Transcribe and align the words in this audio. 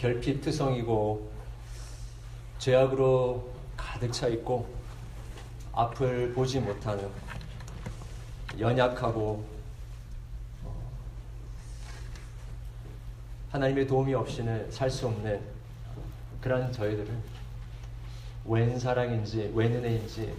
결핍투성이고 0.00 1.30
죄악으로 2.58 3.50
가득 3.76 4.10
차 4.12 4.28
있고 4.28 4.66
앞을 5.72 6.32
보지 6.32 6.58
못하는 6.60 7.06
연약하고 8.58 9.44
어, 10.64 10.90
하나님의 13.50 13.86
도움이 13.86 14.14
없이는 14.14 14.70
살 14.70 14.90
수 14.90 15.06
없는 15.06 15.38
그러한 16.40 16.72
저희들을 16.72 17.14
웬 18.46 18.78
사랑인지 18.78 19.52
웬 19.54 19.74
은혜인지 19.74 20.34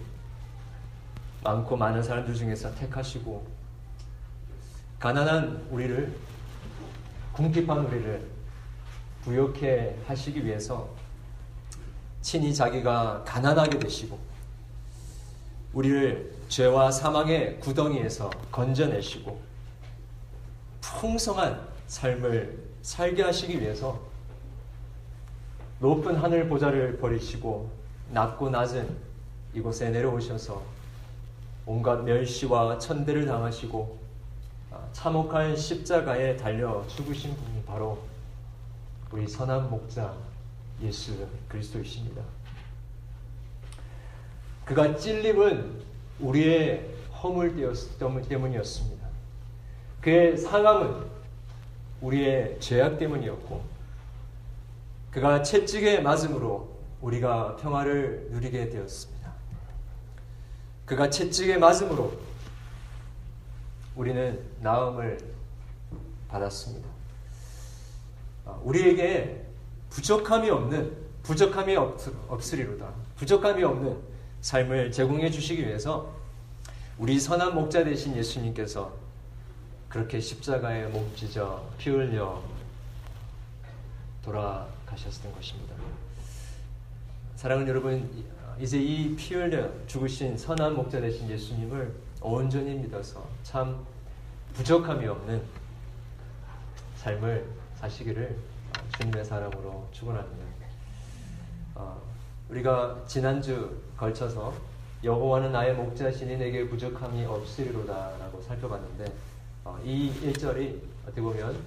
많고 1.44 1.78
많은 1.78 2.02
사람들 2.02 2.34
중에서 2.34 2.74
택하시고 2.74 3.46
가난한 4.98 5.68
우리를 5.70 6.12
궁핍한 7.34 7.86
우리를 7.86 8.31
부욕해 9.24 9.96
하시기 10.06 10.46
위해서 10.46 10.90
친히 12.22 12.54
자기가 12.54 13.24
가난하게 13.26 13.80
되시고 13.80 14.18
우리를 15.74 16.34
죄와 16.50 16.92
사망의 16.92 17.60
구덩이에서 17.60 18.30
건져내시고 18.52 19.40
풍성한 20.82 21.68
삶을 21.88 22.60
살게 22.82 23.24
하시기 23.24 23.60
위해서 23.60 24.00
높은 25.80 26.16
하늘 26.16 26.48
보좌를 26.48 26.98
버리시고 26.98 27.70
낮고 28.12 28.50
낮은 28.50 28.98
이곳에 29.54 29.90
내려오셔서 29.90 30.62
온갖 31.66 32.04
멸시와 32.04 32.78
천대를 32.80 33.26
당하시고 33.26 34.00
아, 34.72 34.80
참혹한 34.94 35.56
십자가에 35.56 36.38
달려 36.38 36.86
죽으신 36.88 37.36
분이 37.36 37.64
바로 37.66 38.11
우리 39.12 39.28
선한 39.28 39.70
목자 39.70 40.16
예수 40.82 41.28
그리스도이십니다. 41.50 42.24
그가 44.64 44.96
찔림은 44.96 45.82
우리의 46.20 46.96
허물 47.22 47.56
때문이었습니다. 48.30 49.08
그의 50.00 50.38
상함은 50.38 51.08
우리의 52.00 52.60
죄악 52.62 52.98
때문이었고, 52.98 53.62
그가 55.12 55.44
채찍에 55.44 56.00
맞음으로 56.00 56.72
우리가 57.02 57.58
평화를 57.58 58.30
누리게 58.32 58.70
되었습니다. 58.70 59.34
그가 60.86 61.10
채찍에 61.10 61.58
맞음으로 61.58 62.18
우리는 63.96 64.40
나음을 64.62 65.18
받았습니다. 66.30 66.91
아, 68.52 68.60
우리에게 68.64 69.46
부족함이 69.90 70.50
없는 70.50 70.92
부족함이 71.24 71.76
없, 71.76 71.98
없으리로다. 72.28 72.90
부족함이 73.16 73.64
없는 73.64 73.98
삶을 74.42 74.92
제공해 74.92 75.30
주시기 75.30 75.66
위해서 75.66 76.12
우리 76.98 77.20
선한 77.20 77.56
목자 77.56 77.84
되신 77.84 78.16
예수님께서 78.18 78.92
그렇게 79.88 80.20
십자가에 80.20 80.86
몸 80.88 81.10
찢어 81.16 81.64
피 81.78 81.90
흘려 81.90 82.42
돌아가셨던 84.24 85.34
것입니다. 85.34 85.76
사랑하는 87.36 87.70
여러분, 87.70 88.26
이제 88.60 88.78
이 88.80 89.16
피 89.16 89.36
흘려 89.36 89.70
죽으신 89.88 90.38
선한 90.38 90.76
목자 90.76 91.02
되신 91.02 91.30
예수님을 91.30 91.94
온전히 92.22 92.76
믿어서 92.76 93.26
참 93.44 93.84
부족함이 94.54 95.08
없는 95.08 95.42
삶을 96.98 97.61
사시기를 97.82 98.38
주님의 98.98 99.26
사람으로 99.26 99.88
축원합니다. 99.92 100.46
어, 101.76 102.00
우리가 102.50 103.04
지난주 103.08 103.76
걸쳐서 103.98 104.54
여호와는 105.04 105.52
나의 105.52 105.74
목자시니 105.74 106.38
내게 106.38 106.68
부족함이 106.70 107.26
없으리로다라고 107.26 108.40
살펴봤는데 108.42 109.12
어, 109.66 109.80
이 109.84 110.12
1절이 110.24 110.80
어떻게 111.06 111.22
보면 111.22 111.58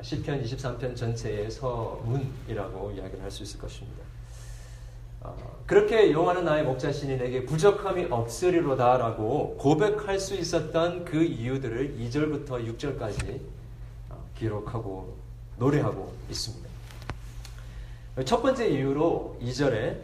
시편 0.00 0.42
23편 0.44 0.94
전체의 0.96 1.50
서문이라고 1.50 2.92
이야기를 2.92 3.22
할 3.22 3.30
수 3.30 3.42
있을 3.42 3.58
것입니다. 3.60 4.04
어, 5.22 5.36
그렇게 5.66 6.12
여호와는 6.12 6.44
나의 6.44 6.64
목자시니 6.64 7.16
내게 7.16 7.44
부족함이 7.44 8.04
없으리로다라고 8.10 9.56
고백할 9.56 10.20
수 10.20 10.36
있었던 10.36 11.04
그 11.04 11.24
이유들을 11.24 11.96
2절부터 11.98 12.78
6절까지 12.78 13.40
어, 14.10 14.24
기록하고 14.36 15.23
노래하고 15.56 16.14
있습니다. 16.30 16.68
첫 18.24 18.42
번째 18.42 18.68
이유로 18.68 19.38
2절에 19.42 19.98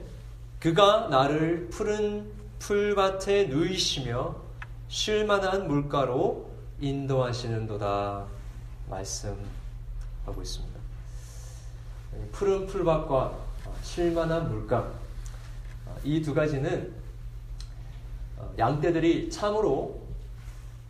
그가 0.59 1.09
나를 1.09 1.69
푸른 1.71 2.31
풀밭에 2.59 3.47
누이시며 3.47 4.37
쉴만한 4.89 5.69
물가로 5.69 6.51
인도하시는도다 6.81 8.27
말씀하고 8.89 10.43
있습니다. 10.43 10.81
푸른 12.33 12.67
풀밭과 12.67 13.39
쉴만한 13.83 14.51
물가 14.51 14.93
이 16.05 16.21
두 16.23 16.35
가지는 16.35 16.93
양떼들이 18.59 19.31
참으로 19.31 20.01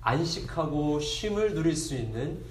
안식하고 0.01 1.01
쉼을 1.01 1.55
누릴 1.55 1.77
수 1.77 1.95
있는 1.95 2.43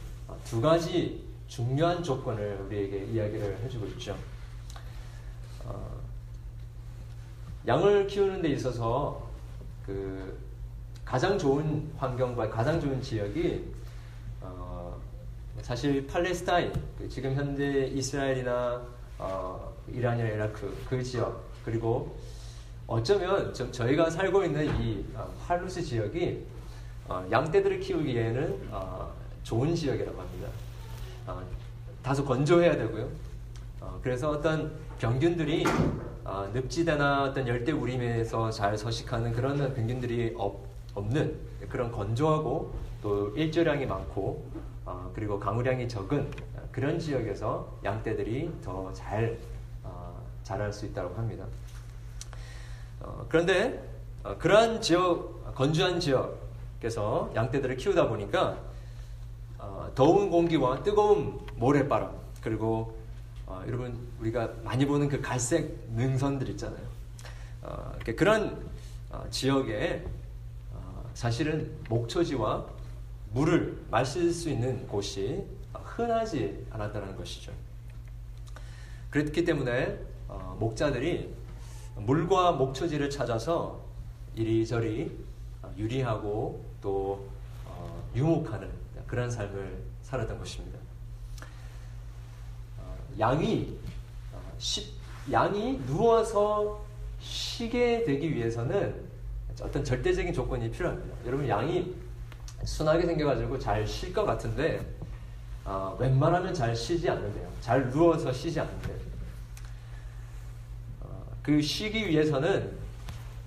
두 0.45 0.61
가지 0.61 1.27
중요한 1.49 2.01
조건을 2.03 2.61
우리에게 2.67 3.05
이야기를 3.05 3.57
해주고 3.63 3.87
있죠. 3.87 4.15
어, 5.65 5.99
양을 7.67 8.05
키우는 8.07 8.41
데 8.41 8.49
있어서 8.49 9.27
그 9.85 10.37
가장 11.03 11.37
좋은 11.37 11.91
환경과 11.97 12.49
가장 12.51 12.79
좋은 12.79 13.01
지역이 13.01 13.65
어, 14.41 14.95
사실 15.63 16.05
팔레스타인 16.05 16.71
그 16.97 17.09
지금 17.09 17.33
현재 17.33 17.87
이스라엘이나 17.95 18.87
어, 19.17 19.73
이란이나 19.87 20.29
이라크 20.29 20.77
그 20.87 21.03
지역 21.03 21.43
그리고 21.65 22.15
어쩌면 22.85 23.51
좀 23.55 23.71
저희가 23.71 24.11
살고 24.11 24.43
있는 24.43 24.67
이 24.79 25.03
어, 25.15 25.27
할루스 25.47 25.81
지역이 25.81 26.45
어, 27.07 27.27
양떼들을 27.31 27.79
키우기에는 27.79 28.67
어, 28.69 29.11
좋은 29.41 29.73
지역이라고 29.73 30.21
합니다. 30.21 30.68
어, 31.29 31.43
다소 32.01 32.25
건조해야 32.25 32.75
되고요. 32.75 33.07
어, 33.81 33.99
그래서 34.01 34.31
어떤 34.31 34.71
병균들이 34.97 35.63
어, 36.25 36.49
늪지대나 36.53 37.23
어떤 37.23 37.47
열대 37.47 37.71
우림에서 37.71 38.49
잘 38.49 38.77
서식하는 38.77 39.31
그런 39.33 39.73
병균들이 39.73 40.35
없, 40.37 40.67
는 40.95 41.37
그런 41.69 41.93
건조하고 41.93 42.73
또 43.01 43.29
일조량이 43.29 43.85
많고 43.85 44.43
어, 44.85 45.09
그리고 45.15 45.39
강우량이 45.39 45.87
적은 45.87 46.29
그런 46.73 46.99
지역에서 46.99 47.79
양떼들이 47.85 48.51
더잘 48.61 49.37
어, 49.83 50.21
자랄 50.43 50.73
수 50.73 50.87
있다고 50.87 51.15
합니다. 51.15 51.45
어, 52.99 53.25
그런데 53.29 53.81
그러한 54.39 54.81
지역 54.81 55.55
건조한 55.55 56.01
지역에서 56.01 57.31
양떼들을 57.33 57.77
키우다 57.77 58.09
보니까 58.09 58.57
더운 59.95 60.29
공기와 60.29 60.81
뜨거운 60.83 61.39
모래바람 61.55 62.11
그리고 62.41 62.97
어, 63.45 63.63
여러분 63.67 64.07
우리가 64.19 64.49
많이 64.63 64.85
보는 64.85 65.09
그 65.09 65.19
갈색 65.19 65.77
능선들 65.95 66.47
있잖아요. 66.49 66.87
어, 67.63 67.91
그런 68.15 68.69
어, 69.09 69.25
지역에 69.29 70.05
어, 70.71 71.09
사실은 71.13 71.75
목초지와 71.89 72.65
물을 73.33 73.83
마실 73.89 74.31
수 74.31 74.49
있는 74.49 74.87
곳이 74.87 75.43
흔하지 75.73 76.65
않았다는 76.69 77.17
것이죠. 77.17 77.51
그렇기 79.09 79.43
때문에 79.43 79.99
어, 80.27 80.55
목자들이 80.59 81.33
물과 81.95 82.53
목초지를 82.53 83.09
찾아서 83.09 83.81
이리저리 84.35 85.11
어, 85.63 85.73
유리하고 85.75 86.63
또 86.81 87.27
유목하는 88.15 88.78
그런 89.09 89.29
삶을 89.29 89.83
살았던 90.03 90.37
것입니다. 90.37 90.77
양이 93.17 93.77
어, 94.31 94.39
쉬, 94.59 94.93
양이 95.31 95.79
누워서 95.85 96.85
쉬게 97.19 98.03
되기 98.03 98.33
위해서는 98.33 99.09
어떤 99.61 99.83
절대적인 99.83 100.31
조건이 100.31 100.69
필요합니다. 100.71 101.17
여러분 101.25 101.47
양이 101.49 101.93
순하게 102.63 103.07
생겨가지고 103.07 103.57
잘 103.57 103.85
쉴 103.85 104.13
것 104.13 104.25
같은데 104.25 104.85
어, 105.65 105.97
웬만하면 105.99 106.53
잘 106.53 106.75
쉬지 106.75 107.09
않는데요. 107.09 107.49
잘 107.61 107.89
누워서 107.89 108.31
쉬지 108.31 108.59
않는데 108.59 108.95
어, 111.01 111.25
그 111.41 111.61
쉬기 111.61 112.07
위해서는 112.07 112.77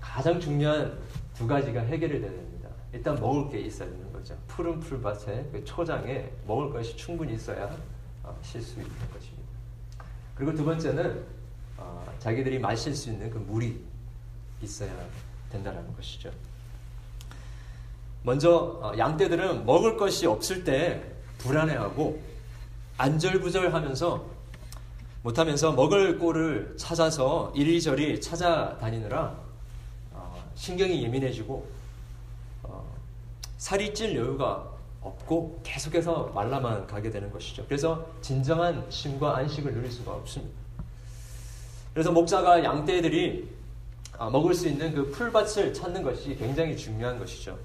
가장 0.00 0.40
중요한 0.40 0.98
두 1.34 1.46
가지가 1.46 1.80
해결이 1.82 2.20
되야 2.20 2.30
됩니다. 2.30 2.68
일단 2.92 3.14
먹을 3.14 3.50
게 3.50 3.60
있어야 3.60 3.88
거죠. 3.88 4.01
푸른 4.56 4.78
풀밭에 4.80 5.48
그 5.50 5.64
초장에 5.64 6.30
먹을 6.46 6.70
것이 6.70 6.94
충분히 6.96 7.34
있어야 7.34 7.74
어, 8.22 8.38
쉴수 8.42 8.80
있는 8.80 8.94
것입니다. 9.12 9.48
그리고 10.34 10.54
두 10.54 10.64
번째는 10.64 11.24
어, 11.78 12.06
자기들이 12.18 12.58
마실 12.58 12.94
수 12.94 13.10
있는 13.10 13.30
그 13.30 13.38
물이 13.38 13.82
있어야 14.62 14.92
된다는 15.50 15.94
것이죠. 15.96 16.30
먼저 18.22 18.78
어, 18.82 18.92
양떼들은 18.96 19.64
먹을 19.64 19.96
것이 19.96 20.26
없을 20.26 20.64
때 20.64 21.02
불안해하고 21.38 22.22
안절부절하면서 22.98 24.32
못하면서 25.22 25.72
먹을 25.72 26.18
꼴을 26.18 26.74
찾아서 26.76 27.52
이리저리 27.56 28.20
찾아다니느라 28.20 29.34
어, 30.12 30.50
신경이 30.54 31.02
예민해지고 31.02 31.54
어, 31.54 31.81
살이 33.62 33.94
찔 33.94 34.16
여유가 34.16 34.68
없고 35.00 35.60
계속해서 35.62 36.32
말라만 36.34 36.84
가게 36.88 37.10
되는 37.10 37.30
것이죠. 37.30 37.64
그래서 37.66 38.04
진정한 38.20 38.84
쉼과 38.88 39.36
안식을 39.36 39.72
누릴 39.72 39.88
수가 39.88 40.14
없습니다. 40.14 40.52
그래서 41.94 42.10
목자가 42.10 42.64
양떼들이 42.64 43.48
아, 44.18 44.28
먹을 44.28 44.52
수 44.52 44.66
있는 44.66 44.92
그 44.92 45.08
풀밭을 45.12 45.72
찾는 45.72 46.02
것이 46.02 46.34
굉장히 46.34 46.76
중요한 46.76 47.20
것이죠. 47.20 47.56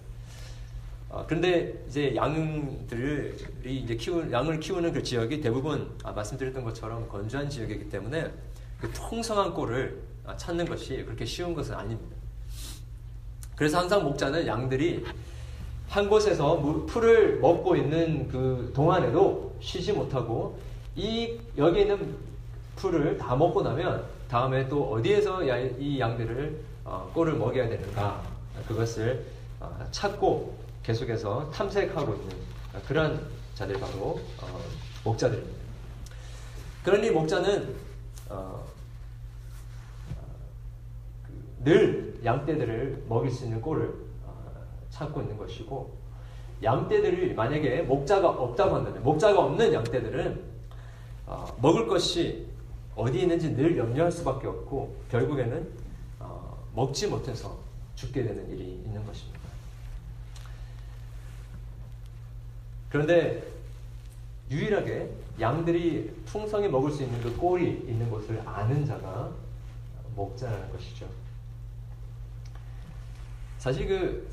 어, 1.09 1.25
그런데 1.27 1.83
이제 1.87 2.15
양들이 2.15 3.33
이제 3.65 3.95
키우 3.95 4.31
양을 4.31 4.59
키우는 4.59 4.93
그 4.93 5.01
지역이 5.01 5.41
대부분 5.41 5.97
아, 6.03 6.11
말씀드렸던 6.11 6.63
것처럼 6.63 7.09
건조한 7.09 7.49
지역이기 7.49 7.89
때문에 7.89 8.31
그 8.79 8.91
통성한 8.93 9.51
꼴을 9.51 9.99
아, 10.27 10.37
찾는 10.37 10.65
것이 10.65 11.03
그렇게 11.05 11.25
쉬운 11.25 11.55
것은 11.55 11.73
아닙니다. 11.73 12.15
그래서 13.55 13.79
항상 13.79 14.03
목자는 14.03 14.45
양들이 14.45 15.03
한 15.89 16.09
곳에서 16.09 16.59
풀을 16.85 17.39
먹고 17.39 17.75
있는 17.75 18.27
그 18.27 18.71
동안에도 18.75 19.55
쉬지 19.61 19.93
못하고 19.93 20.59
이 20.95 21.39
여기 21.57 21.81
있는 21.81 22.15
풀을 22.75 23.17
다 23.17 23.35
먹고 23.35 23.61
나면 23.61 24.05
다음에 24.27 24.67
또 24.67 24.91
어디에서 24.91 25.43
이 25.43 25.99
양들을 25.99 26.61
어, 26.83 27.09
꼴을 27.13 27.33
먹여야 27.35 27.69
되는가 27.69 28.21
그것을 28.67 29.25
어, 29.59 29.85
찾고 29.91 30.55
계속해서 30.83 31.49
탐색하고 31.51 32.13
있는 32.13 32.35
그러한 32.87 33.19
자들 33.55 33.79
바로 33.79 34.19
어, 34.41 34.61
목자들입니다. 35.03 35.57
그러니 36.83 37.11
목자는 37.11 37.75
어, 38.29 38.65
그늘 41.63 42.19
양떼들을 42.23 43.05
먹일 43.09 43.31
수 43.31 43.45
있는 43.45 43.61
꼴을 43.61 43.87
어, 43.87 44.06
찾고 44.97 45.21
있는 45.21 45.37
것이고 45.37 45.95
양떼들이 46.63 47.35
만약에 47.35 47.83
목자가 47.83 48.29
없다고 48.29 48.77
한다면 48.77 49.03
목자가 49.03 49.39
없는 49.43 49.73
양떼들은 49.73 50.57
어, 51.27 51.45
먹을 51.61 51.87
것이 51.87 52.47
어디 52.95 53.21
있는지 53.21 53.55
늘 53.55 53.77
염려할 53.77 54.11
수밖에 54.11 54.47
없고 54.47 54.95
결국에는 55.11 55.67
어, 56.19 56.65
먹지 56.73 57.07
못해서 57.07 57.59
죽게 57.95 58.23
되는 58.23 58.49
일이 58.49 58.63
있는 58.63 59.05
것입니다. 59.05 59.39
그런데 62.89 63.43
유일하게 64.49 65.11
양들이 65.39 66.23
풍성히 66.25 66.69
먹을 66.69 66.89
수 66.89 67.03
있는 67.03 67.21
그 67.21 67.35
꼴이 67.37 67.85
있는 67.87 68.09
곳을 68.09 68.41
아는 68.47 68.85
자가 68.85 69.29
목자라는 70.15 70.71
것이죠. 70.71 71.05
사실 73.59 73.87
그 73.87 74.27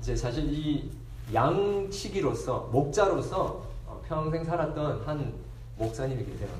이제 0.00 0.14
사실 0.14 0.44
이 0.52 0.90
양치기로서 1.32 2.68
목자로서 2.72 3.66
어, 3.86 4.02
평생 4.06 4.44
살았던 4.44 5.06
한 5.06 5.34
목사님이 5.76 6.24
계세요. 6.24 6.50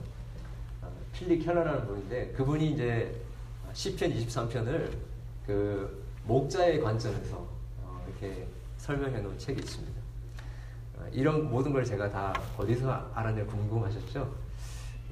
어, 0.82 0.90
필리 1.12 1.38
켈러라는 1.38 1.86
분인데 1.86 2.32
그분이 2.32 2.72
이제 2.72 3.14
시편 3.72 4.12
23편을 4.12 4.90
그 5.46 6.04
목자의 6.24 6.80
관점에서 6.80 7.36
어, 7.82 8.04
이렇게 8.08 8.46
설명해 8.78 9.20
놓은 9.20 9.38
책이 9.38 9.60
있습니다. 9.60 10.06
이런 11.12 11.48
모든 11.48 11.72
걸 11.72 11.84
제가 11.84 12.10
다 12.10 12.32
어디서 12.56 13.10
알았냐 13.14 13.44
궁금하셨죠? 13.46 14.34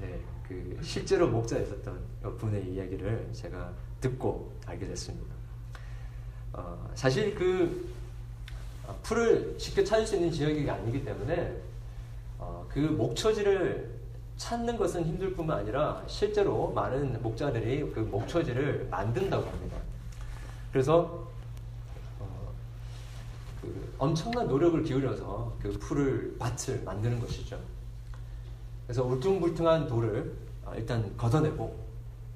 네, 0.00 0.18
그 0.48 0.78
실제로 0.82 1.28
목자였었던 1.28 1.98
분의 2.38 2.72
이야기를 2.72 3.30
제가 3.32 3.72
듣고 4.00 4.52
알게 4.66 4.86
됐습니다. 4.88 5.34
어, 6.52 6.90
사실 6.94 7.34
그 7.34 7.88
어, 7.92 7.93
풀을 9.02 9.54
쉽게 9.58 9.84
찾을 9.84 10.06
수 10.06 10.16
있는 10.16 10.30
지역이 10.30 10.68
아니기 10.68 11.04
때문에 11.04 11.56
어, 12.38 12.66
그 12.68 12.78
목초지를 12.78 13.94
찾는 14.36 14.76
것은 14.76 15.04
힘들 15.04 15.32
뿐만 15.34 15.60
아니라 15.60 16.02
실제로 16.06 16.72
많은 16.72 17.22
목자들이 17.22 17.92
그 17.92 18.00
목초지를 18.00 18.88
만든다고 18.90 19.46
합니다. 19.48 19.76
그래서 20.72 21.28
그 23.62 23.94
엄청난 23.98 24.48
노력을 24.48 24.82
기울여서 24.82 25.56
그 25.62 25.70
풀을 25.78 26.36
밭을 26.38 26.82
만드는 26.84 27.20
것이죠. 27.20 27.58
그래서 28.86 29.04
울퉁불퉁한 29.04 29.86
돌을 29.86 30.32
어, 30.64 30.72
일단 30.76 31.16
걷어내고 31.16 31.84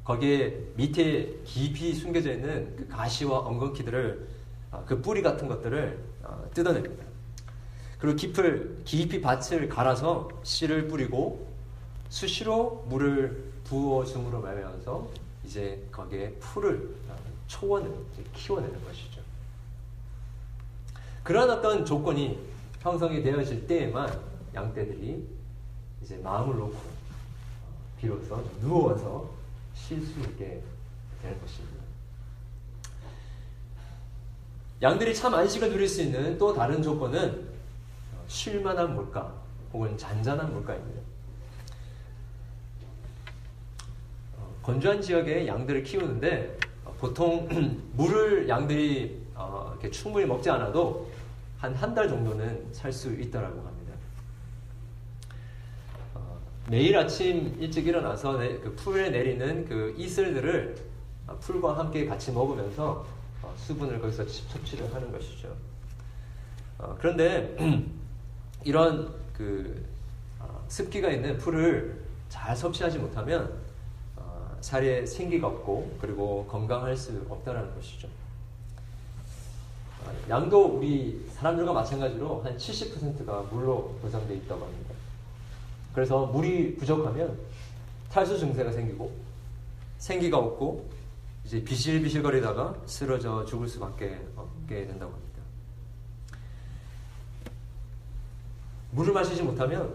거기에 0.05 0.59
밑에 0.77 1.41
깊이 1.45 1.93
숨겨져 1.93 2.33
있는 2.33 2.75
그 2.77 2.89
가시와 2.89 3.41
엉겅퀴들을 3.41 4.27
어, 4.27 4.38
그 4.87 5.01
뿌리 5.01 5.23
같은 5.23 5.49
것들을 5.49 5.99
어, 6.23 6.45
뜯어냅니다. 6.55 7.05
그리고 7.99 8.17
깊을, 8.17 8.83
깊이 8.85 9.21
밭을 9.21 9.69
갈아서 9.69 10.29
씨를 10.43 10.89
뿌리고 10.89 11.49
수시로 12.09 12.85
물을 12.89 13.53
부어줌으로 13.65 14.41
말미암아서 14.41 15.09
이제 15.45 15.85
거기에 15.91 16.31
풀을 16.41 16.95
초원을 17.49 17.91
키워내는 18.35 18.85
것이죠. 18.85 19.21
그런 21.25 21.51
어떤 21.51 21.85
조건이 21.85 22.39
형성이 22.81 23.23
되어질 23.23 23.67
때에만 23.67 24.21
양떼들이 24.55 25.27
이제 26.03 26.17
마음을 26.19 26.57
놓고 26.57 26.79
비로소 27.99 28.43
누워서 28.61 29.29
쉴 29.75 30.01
수 30.01 30.21
있게 30.21 30.63
되는 31.21 31.41
것입니다. 31.41 31.78
양들이 34.81 35.15
참 35.15 35.35
안식을 35.35 35.71
누릴 35.71 35.89
수 35.89 36.03
있는 36.03 36.39
또 36.39 36.55
다른 36.55 36.83
조건은 36.83 37.49
쉴만한 38.29 38.95
물가 38.95 39.33
혹은 39.73 39.97
잔잔한 39.99 40.53
물가입니다. 40.53 41.01
어, 44.37 44.55
건조한 44.63 45.01
지역에 45.03 45.47
양들을 45.47 45.83
키우는데 45.83 46.59
보통 46.99 47.49
물을 47.95 48.49
양들이 48.49 49.21
어, 49.35 49.71
이렇게 49.73 49.91
충분히 49.91 50.27
먹지 50.27 50.49
않아도 50.51 51.11
한 51.59 51.75
한 51.75 51.93
달 51.95 52.09
정도는 52.09 52.69
살 52.73 52.93
수 52.93 53.13
있다라고 53.13 53.59
합니다. 53.67 53.93
어, 56.15 56.39
매일 56.71 56.97
아침 56.97 57.57
일찍 57.61 57.89
일어나서 57.89 58.39
내, 58.39 58.59
그 58.59 58.77
풀에 58.77 59.11
내리는 59.11 59.65
그 59.65 59.93
이슬들을 59.99 60.77
어, 61.27 61.37
풀과 61.41 61.77
함께 61.79 62.07
같이 62.07 62.31
먹으면서 62.31 63.05
어, 63.05 63.18
수분을 63.59 64.01
거기서 64.01 64.27
섭취를 64.27 64.93
하는 64.95 65.13
것이죠. 65.13 65.55
어, 66.79 66.97
그런데 66.99 67.57
이런 68.65 69.15
그 69.33 69.85
어, 70.39 70.65
습기가 70.69 71.11
있는 71.11 71.37
풀을 71.39 72.05
잘 72.29 72.57
섭취하지 72.57 72.99
못하면 72.99 73.61
어, 74.17 74.57
살에 74.61 75.05
생기가 75.05 75.49
없고 75.49 75.99
그리고 76.01 76.47
건강할 76.47 76.97
수 76.97 77.25
없다라는 77.29 77.75
것이죠. 77.75 78.09
양도 80.29 80.65
우리 80.65 81.27
사람들과 81.35 81.73
마찬가지로 81.73 82.43
한 82.43 82.57
70%가 82.57 83.43
물로 83.51 83.97
보장되어 84.01 84.37
있다고 84.37 84.65
합니다. 84.65 84.95
그래서 85.95 86.27
물이 86.27 86.77
부족하면 86.77 87.39
탈수 88.11 88.39
증세가 88.39 88.71
생기고 88.73 89.11
생기가 89.99 90.39
없고 90.39 90.89
이제 91.49 91.65
비실비실거리다가 91.65 92.75
쓰러져 92.85 93.43
죽을 93.47 93.67
수밖에 93.67 94.21
없게 94.37 94.87
된다고 94.87 95.15
합니다. 95.15 95.41
물을 98.91 99.15
마시지 99.15 99.43
못하면 99.43 99.95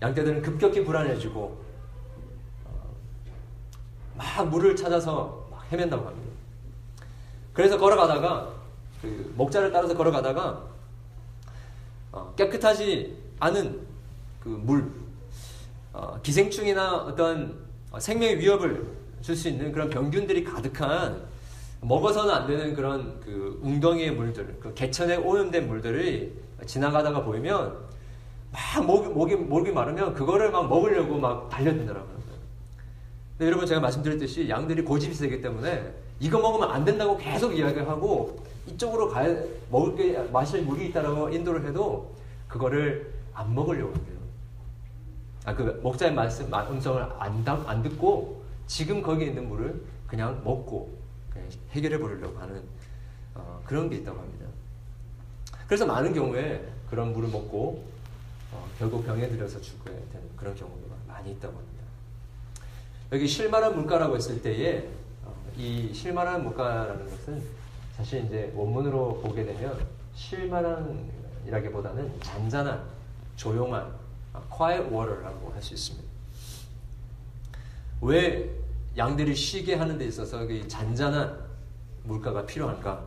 양떼들은 0.00 0.40
급격히 0.40 0.82
불안해지고 0.82 1.64
어, 2.64 2.94
막 4.16 4.48
물을 4.48 4.74
찾아서 4.74 5.46
막 5.50 5.70
헤맨다고 5.70 6.06
합니다. 6.06 6.32
그래서 7.52 7.76
걸어가다가 7.76 8.54
그 9.02 9.34
목자를 9.36 9.70
따라서 9.70 9.94
걸어가다가 9.94 10.64
어, 12.10 12.34
깨끗하지 12.36 13.18
않은 13.38 13.86
그 14.40 14.48
물, 14.48 14.90
어, 15.92 16.18
기생충이나 16.22 16.96
어떤 17.04 17.66
생명의 17.98 18.38
위협을 18.38 19.03
줄 19.24 19.34
수 19.34 19.48
있는 19.48 19.72
그런 19.72 19.88
병균들이 19.88 20.44
가득한 20.44 21.22
먹어서는 21.80 22.34
안 22.34 22.46
되는 22.46 22.74
그런 22.74 23.18
그 23.20 23.58
웅덩이의 23.62 24.10
물들, 24.10 24.58
그 24.60 24.74
개천에 24.74 25.16
오염된 25.16 25.66
물들이 25.66 26.30
지나가다가 26.66 27.24
보이면 27.24 27.74
막 28.52 28.84
목이, 28.84 29.08
목이, 29.08 29.36
목이 29.36 29.72
마르면 29.72 30.12
그거를 30.12 30.50
막 30.50 30.68
먹으려고 30.68 31.16
막 31.16 31.48
달려든다라고 31.48 32.06
하는 32.06 32.20
거예요. 32.20 32.38
근데 33.38 33.46
여러분 33.46 33.66
제가 33.66 33.80
말씀드렸듯이 33.80 34.46
양들이 34.46 34.82
고집이 34.82 35.14
세기 35.14 35.40
때문에 35.40 35.94
이거 36.20 36.38
먹으면 36.38 36.70
안 36.70 36.84
된다고 36.84 37.16
계속 37.16 37.56
이야기를 37.56 37.88
하고 37.88 38.44
이쪽으로 38.66 39.08
가야 39.08 39.34
먹을 39.70 39.96
게 39.96 40.18
마실 40.30 40.62
물이 40.64 40.88
있다라고 40.88 41.30
인도를 41.30 41.66
해도 41.66 42.14
그거를 42.46 43.10
안 43.32 43.54
먹으려고 43.54 43.94
해요. 43.94 44.18
아, 45.46 45.54
그 45.54 45.80
목자의 45.82 46.12
말씀 46.12 46.52
음성을 46.52 47.02
안, 47.18 47.42
안 47.46 47.82
듣고 47.82 48.33
지금 48.66 49.02
거기에 49.02 49.28
있는 49.28 49.48
물을 49.48 49.82
그냥 50.06 50.42
먹고 50.44 50.96
그냥 51.30 51.48
해결해 51.70 51.98
보려고 51.98 52.38
하는 52.38 52.62
어, 53.34 53.60
그런 53.66 53.90
게 53.90 53.96
있다고 53.96 54.18
합니다. 54.18 54.46
그래서 55.66 55.86
많은 55.86 56.14
경우에 56.14 56.66
그런 56.88 57.12
물을 57.12 57.28
먹고 57.28 57.84
어, 58.52 58.68
결국 58.78 59.04
병에 59.04 59.28
들여서 59.28 59.60
죽게 59.60 59.90
되는 59.90 60.36
그런 60.36 60.54
경우가 60.54 60.94
많이 61.08 61.32
있다고 61.32 61.56
합니다. 61.56 61.74
여기 63.12 63.26
실만한 63.26 63.74
물가라고 63.74 64.16
했을 64.16 64.40
때에 64.42 64.88
어, 65.24 65.34
이 65.56 65.92
실만한 65.92 66.44
물가라는 66.44 67.10
것은 67.10 67.42
사실 67.96 68.24
이제 68.24 68.52
원문으로 68.54 69.20
보게 69.20 69.44
되면 69.44 69.86
실만한이라기보다는 70.14 72.20
잔잔한, 72.20 72.84
조용한, 73.36 73.92
quiet 74.50 74.88
water라고 74.92 75.52
할 75.52 75.62
수 75.62 75.74
있습니다. 75.74 76.03
왜 78.00 78.50
양들이 78.96 79.34
쉬게 79.34 79.74
하는 79.74 79.98
데 79.98 80.06
있어서 80.06 80.46
그 80.46 80.66
잔잔한 80.68 81.38
물가가 82.04 82.44
필요한가? 82.46 83.04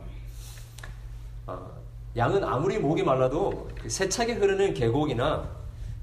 어, 1.46 1.78
양은 2.16 2.42
아무리 2.44 2.78
목이 2.78 3.02
말라도 3.02 3.68
그 3.80 3.88
세차게 3.88 4.34
흐르는 4.34 4.74
계곡이나 4.74 5.48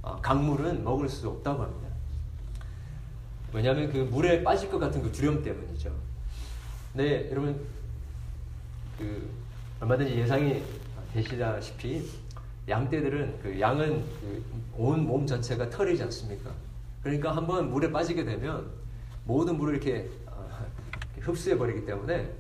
어, 0.02 0.20
강물은 0.22 0.84
먹을 0.84 1.10
수 1.10 1.28
없다고 1.30 1.64
합니다. 1.64 1.90
왜냐하면 3.54 3.92
그 3.92 3.98
물에 3.98 4.44
빠질 4.44 4.70
것 4.70 4.80
같은 4.80 5.02
그 5.02 5.12
두려움 5.12 5.44
때문이죠. 5.44 5.92
네, 6.94 7.30
여러분 7.30 7.60
그 8.98 9.30
얼마든지 9.82 10.16
예상이 10.16 10.64
되시다시피 11.14 12.10
양떼들은 12.68 13.40
그 13.42 13.60
양은 13.60 14.04
그 14.22 14.56
온 14.78 15.06
몸 15.06 15.26
전체가 15.26 15.70
털이지 15.70 16.04
않습니까? 16.04 16.52
그러니까 17.06 17.36
한번 17.36 17.70
물에 17.70 17.92
빠지게 17.92 18.26
되면 18.26 18.68
모든 19.26 19.58
물을 19.58 19.76
이렇게 19.76 20.10
어, 20.26 20.50
흡수해 21.20 21.56
버리기 21.56 21.86
때문에 21.86 22.32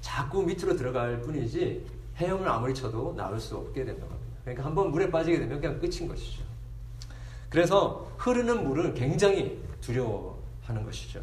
자꾸 0.00 0.42
밑으로 0.42 0.74
들어갈 0.74 1.20
뿐이지 1.20 1.84
헤엄을 2.16 2.48
아무리 2.48 2.72
쳐도 2.72 3.14
나올 3.14 3.38
수 3.38 3.58
없게 3.58 3.84
된다고 3.84 4.10
합니다. 4.10 4.38
그러니까 4.42 4.64
한번 4.64 4.90
물에 4.90 5.10
빠지게 5.10 5.38
되면 5.40 5.60
그냥 5.60 5.78
끝인 5.78 6.08
것이죠. 6.08 6.42
그래서 7.50 8.10
흐르는 8.16 8.66
물을 8.66 8.94
굉장히 8.94 9.62
두려워하는 9.82 10.82
것이죠. 10.86 11.20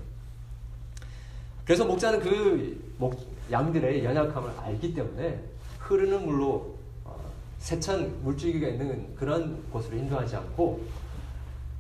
그래서 1.66 1.86
목자는 1.86 2.20
그 2.20 2.94
목, 3.00 3.20
양들의 3.50 4.06
연약함을 4.06 4.52
알기 4.60 4.94
때문에 4.94 5.44
흐르는 5.80 6.28
물로 6.28 6.78
어, 7.06 7.20
세찬 7.58 8.22
물줄기가 8.22 8.68
있는 8.68 9.16
그런 9.16 9.64
곳으로 9.72 9.98
인도하지 9.98 10.36
않고 10.36 11.03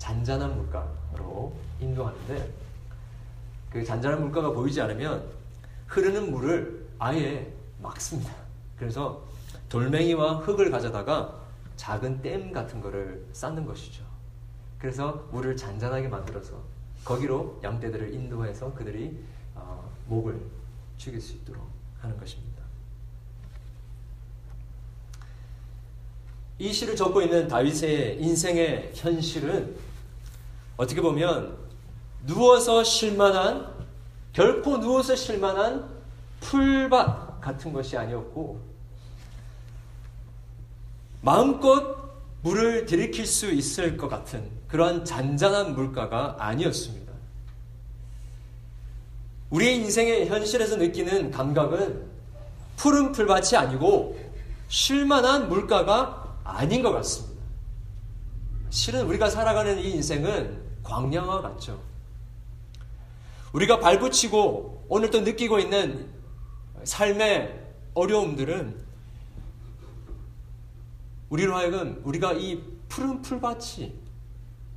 잔잔한 0.04 0.58
물가로 0.58 1.56
인도하는데 1.80 2.54
그 3.70 3.86
잔잔한 3.86 4.20
물가가 4.20 4.52
보이지 4.52 4.82
않으면 4.82 5.24
흐르는 5.88 6.30
물을 6.30 6.86
아예 7.00 7.50
막습니다. 7.82 8.34
그래서 8.78 9.24
돌멩이와 9.70 10.40
흙을 10.40 10.72
가져다가 10.72 11.40
작은 11.78 12.22
댐 12.22 12.52
같은 12.52 12.82
거를 12.82 13.26
쌓는 13.32 13.66
것이죠. 13.66 14.04
그래서 14.78 15.26
물을 15.32 15.56
잔잔하게 15.56 16.10
만들어서 16.10 16.62
거기로 17.06 17.62
양떼들을 17.64 18.14
인도해서 18.14 18.74
그들이 18.74 19.18
어, 19.56 19.90
목을 20.08 20.38
죽일 20.98 21.22
수 21.22 21.32
있도록 21.38 21.66
하는 22.02 22.18
것입니다. 22.18 22.62
이 26.60 26.74
시를 26.74 26.94
적고 26.94 27.22
있는 27.22 27.48
다윗의 27.48 28.22
인생의 28.22 28.92
현실은 28.94 29.93
어떻게 30.84 31.00
보면 31.00 31.58
누워서 32.26 32.84
쉴만한 32.84 33.74
결코 34.34 34.80
누워서 34.80 35.16
쉴만한 35.16 35.90
풀밭 36.42 37.40
같은 37.40 37.72
것이 37.72 37.98
아니었고 37.98 38.60
마음껏 41.22 42.04
물을 42.42 42.86
들이킬 42.86 43.26
수 43.26 43.50
있을 43.52 43.96
것 43.96 44.10
같은 44.10 44.50
그러한 44.68 45.06
잔잔한 45.06 45.74
물가가 45.74 46.36
아니었습니다. 46.40 47.14
우리의 49.52 49.78
인생의 49.78 50.28
현실에서 50.28 50.76
느끼는 50.76 51.32
감각은 51.32 52.12
푸른 52.76 53.14
풀밭이 53.14 53.56
아니고 53.56 54.20
쉴만한 54.68 55.48
물가가 55.48 56.36
아닌 56.44 56.84
것 56.84 56.92
같습니다. 56.92 57.42
실은 58.70 59.06
우리가 59.06 59.30
살아가는 59.30 59.80
이 59.80 59.92
인생은 59.92 60.63
광야와 60.84 61.42
같죠. 61.42 61.82
우리가 63.54 63.80
발붙이고 63.80 64.86
오늘 64.90 65.10
또 65.10 65.22
느끼고 65.22 65.60
있는 65.60 66.10
삶의 66.84 67.62
어려움들은 67.94 68.84
우리로 71.30 71.56
하여금 71.56 72.02
우리가 72.04 72.34
이 72.34 72.62
푸른 72.90 73.22
풀밭이 73.22 73.94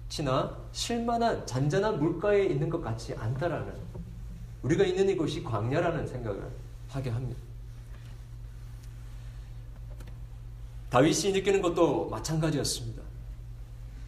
지나 0.08 0.56
쉴만한 0.72 1.46
잔잔한 1.46 1.98
물가에 1.98 2.44
있는 2.44 2.70
것 2.70 2.80
같지 2.80 3.14
않다라는 3.14 3.75
우리가 4.62 4.84
있는 4.84 5.08
이곳이 5.08 5.42
광야라는 5.42 6.06
생각을 6.06 6.50
하게 6.88 7.10
합니다. 7.10 7.40
다윗이 10.90 11.32
느끼는 11.32 11.60
것도 11.60 12.08
마찬가지였습니다. 12.08 13.02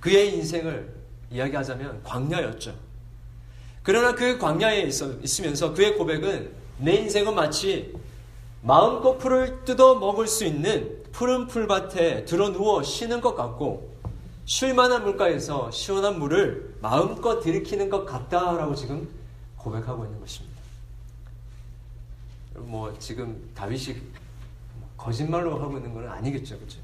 그의 0.00 0.37
인생을 0.37 0.98
이야기하자면 1.31 2.03
광야였죠. 2.03 2.75
그러나 3.83 4.15
그 4.15 4.39
광야에 4.39 4.83
있으면서 5.23 5.73
그의 5.73 5.97
고백은 5.97 6.53
내 6.79 6.95
인생은 6.97 7.35
마치 7.35 7.95
마음껏 8.63 9.17
풀을 9.19 9.65
뜯어 9.65 9.95
먹을 9.95 10.27
수 10.27 10.45
있는 10.45 11.03
푸른 11.13 11.47
풀밭에 11.47 12.25
들어 12.25 12.51
누워 12.53 12.83
쉬는 12.83 13.21
것 13.21 13.35
같고 13.35 13.97
쉴만한 14.45 15.05
물가에서 15.05 15.71
시원한 15.71 16.19
물을 16.19 16.77
마음껏 16.81 17.41
들이키는 17.41 17.91
것 17.91 18.05
같다라고 18.05 18.75
지금 18.75 19.09
고백하고 19.57 20.05
있는 20.05 20.21
것입니다. 20.21 20.59
뭐 22.55 22.97
지금 22.99 23.51
다윗이 23.55 23.97
거짓말로 24.97 25.61
하고 25.61 25.77
있는 25.77 25.95
건 25.95 26.09
아니겠죠, 26.09 26.57
그렇죠? 26.57 26.79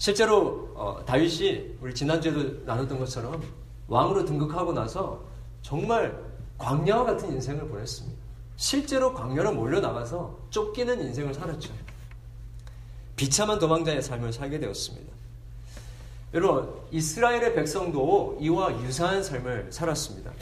실제로 0.00 0.72
어, 0.74 1.04
다윗이 1.04 1.76
우리 1.82 1.94
지난주에도 1.94 2.64
나눴던 2.64 2.98
것처럼 3.00 3.42
왕으로 3.86 4.24
등극하고 4.24 4.72
나서 4.72 5.22
정말 5.60 6.18
광야와 6.56 7.04
같은 7.04 7.30
인생을 7.30 7.68
보냈습니다. 7.68 8.18
실제로 8.56 9.12
광야로 9.12 9.52
몰려 9.52 9.78
나가서 9.78 10.38
쫓기는 10.48 11.02
인생을 11.02 11.34
살았죠. 11.34 11.74
비참한 13.14 13.58
도망자의 13.58 14.00
삶을 14.00 14.32
살게 14.32 14.58
되었습니다. 14.58 15.12
여러분, 16.32 16.72
이스라엘의 16.90 17.54
백성도 17.54 18.38
이와 18.40 18.82
유사한 18.82 19.22
삶을 19.22 19.70
살았습니다. 19.70 20.32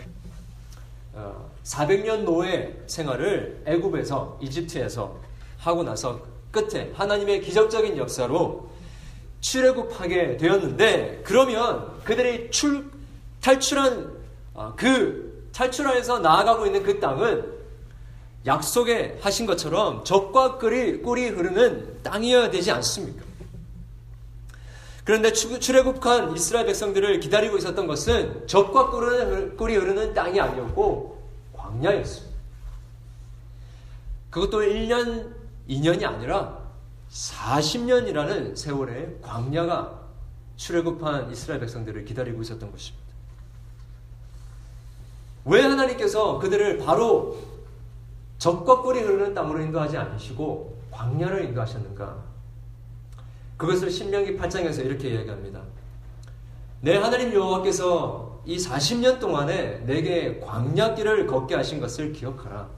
400년 1.65 2.11
어, 2.11 2.23
노예 2.23 2.81
생활을 2.87 3.65
애굽에서 3.67 4.38
이집트에서 4.41 5.19
하고 5.59 5.83
나서 5.83 6.23
끝에 6.53 6.93
하나님의 6.95 7.41
기적적인 7.41 7.97
역사로 7.97 8.78
출애굽하게 9.40 10.37
되었는데 10.37 11.23
그러면 11.25 12.00
그들이 12.04 12.50
출 12.50 12.90
탈출한 13.40 14.12
어, 14.54 14.75
그 14.76 15.49
탈출하여서 15.52 16.21
나아가고 16.21 16.66
있는 16.66 16.83
그 16.83 16.99
땅은 16.99 17.59
약속에 18.47 19.18
하신 19.21 19.47
것처럼 19.47 20.04
적과 20.04 20.59
꿀이, 20.59 21.02
꿀이 21.02 21.28
흐르는 21.28 22.02
땅이어야 22.02 22.50
되지 22.50 22.71
않습니까? 22.73 23.25
그런데 25.04 25.33
출애굽한 25.33 26.37
이스라엘 26.37 26.66
백성들을 26.66 27.21
기다리고 27.21 27.57
있었던 27.57 27.87
것은 27.87 28.47
적과 28.47 28.90
꿀이 28.90 29.76
흐르는 29.76 30.12
땅이 30.14 30.40
아니었고 30.40 31.23
광야였습니다. 31.54 32.28
그것도 34.30 34.61
1년, 34.61 35.33
2년이 35.68 36.04
아니라 36.04 36.58
40년이라는 37.11 38.57
세월의 38.57 39.19
광야가 39.23 39.99
출애굽한 40.57 41.31
이스라엘 41.31 41.61
백성들을 41.61 42.05
기다리고 42.05 42.43
있었던 42.43 42.71
것입니다. 42.71 43.09
왜 45.45 45.62
하나님께서 45.62 46.38
그들을 46.38 46.79
바로 46.79 47.38
적과 48.38 48.83
꿀이 48.83 49.00
흐르는 49.00 49.35
땅으로 49.35 49.61
인도하지 49.61 49.97
않으시고 49.97 50.79
광야를 50.91 51.45
인도하셨는가? 51.47 52.25
그것을 53.57 53.91
신명기 53.91 54.37
8장에서 54.37 54.85
이렇게 54.85 55.11
이야기합니다. 55.11 55.62
내 56.81 56.97
하나님 56.97 57.33
여호와께서 57.33 58.43
이 58.47 58.57
40년 58.57 59.19
동안에 59.19 59.81
내게 59.81 60.41
광야길을 60.41 61.27
걷게 61.27 61.55
하신 61.55 61.81
것을 61.81 62.12
기억하라. 62.12 62.69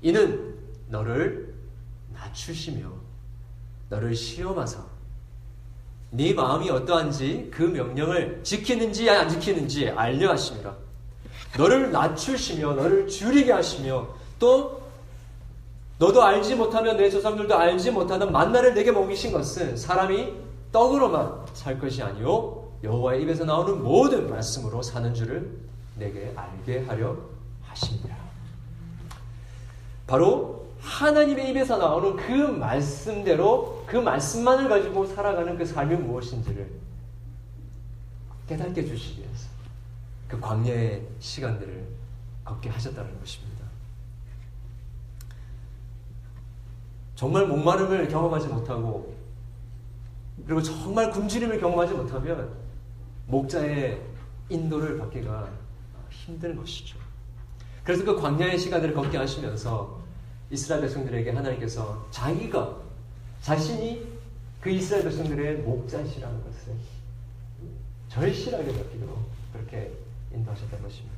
이는 0.00 0.58
너를 0.88 1.54
낮추시며 2.12 3.01
너를 3.92 4.14
시험하사 4.14 4.82
네 6.10 6.32
마음이 6.32 6.70
어떠한지 6.70 7.50
그 7.52 7.62
명령을 7.62 8.40
지키는지 8.42 9.08
안 9.08 9.28
지키는지 9.28 9.88
알려 9.90 10.30
하심이라. 10.30 10.74
너를 11.58 11.92
낮추시며 11.92 12.74
너를 12.74 13.06
줄이게 13.06 13.52
하시며 13.52 14.08
또 14.38 14.82
너도 15.98 16.22
알지 16.22 16.54
못하며 16.54 16.94
내 16.94 17.10
조상들도 17.10 17.54
알지 17.54 17.90
못하는 17.90 18.32
만나를 18.32 18.74
내게 18.74 18.90
먹이신 18.92 19.30
것은 19.32 19.76
사람이 19.76 20.32
떡으로만 20.72 21.46
살 21.52 21.78
것이 21.78 22.02
아니요 22.02 22.72
여호와의 22.82 23.22
입에서 23.22 23.44
나오는 23.44 23.82
모든 23.82 24.28
말씀으로 24.28 24.82
사는 24.82 25.14
줄을 25.14 25.50
내게 25.96 26.32
알게 26.34 26.84
하려 26.86 27.16
하십니다. 27.62 28.16
바로 30.06 30.61
하나님의 30.82 31.50
입에서 31.50 31.78
나오는 31.78 32.16
그 32.16 32.32
말씀대로 32.32 33.84
그 33.86 33.96
말씀만을 33.96 34.68
가지고 34.68 35.06
살아가는 35.06 35.56
그 35.56 35.64
삶이 35.64 35.94
무엇인지를 35.96 36.70
깨닫게 38.48 38.84
주시기 38.84 39.20
위해서 39.20 39.48
그 40.26 40.40
광야의 40.40 41.06
시간들을 41.20 41.86
걷게 42.44 42.68
하셨다는 42.68 43.18
것입니다. 43.20 43.62
정말 47.14 47.46
목마름을 47.46 48.08
경험하지 48.08 48.48
못하고 48.48 49.14
그리고 50.44 50.60
정말 50.60 51.10
굶주림을 51.12 51.60
경험하지 51.60 51.94
못하면 51.94 52.52
목자의 53.28 54.02
인도를 54.48 54.98
받기가 54.98 55.48
힘든 56.10 56.56
것이죠. 56.56 56.98
그래서 57.84 58.04
그 58.04 58.16
광야의 58.16 58.58
시간들을 58.58 58.94
걷게 58.94 59.16
하시면서 59.16 60.01
이스라엘 60.52 60.82
백성들에게 60.82 61.30
하나님께서 61.30 62.06
자기가 62.10 62.76
자신이 63.40 64.06
그 64.60 64.68
이스라엘 64.70 65.04
백성들의 65.04 65.56
목자시라는 65.62 66.44
것을 66.44 66.74
절실하게 68.10 68.64
느끼도록 68.70 69.18
그렇게 69.54 69.90
인도하셨던 70.32 70.82
것입니다. 70.82 71.16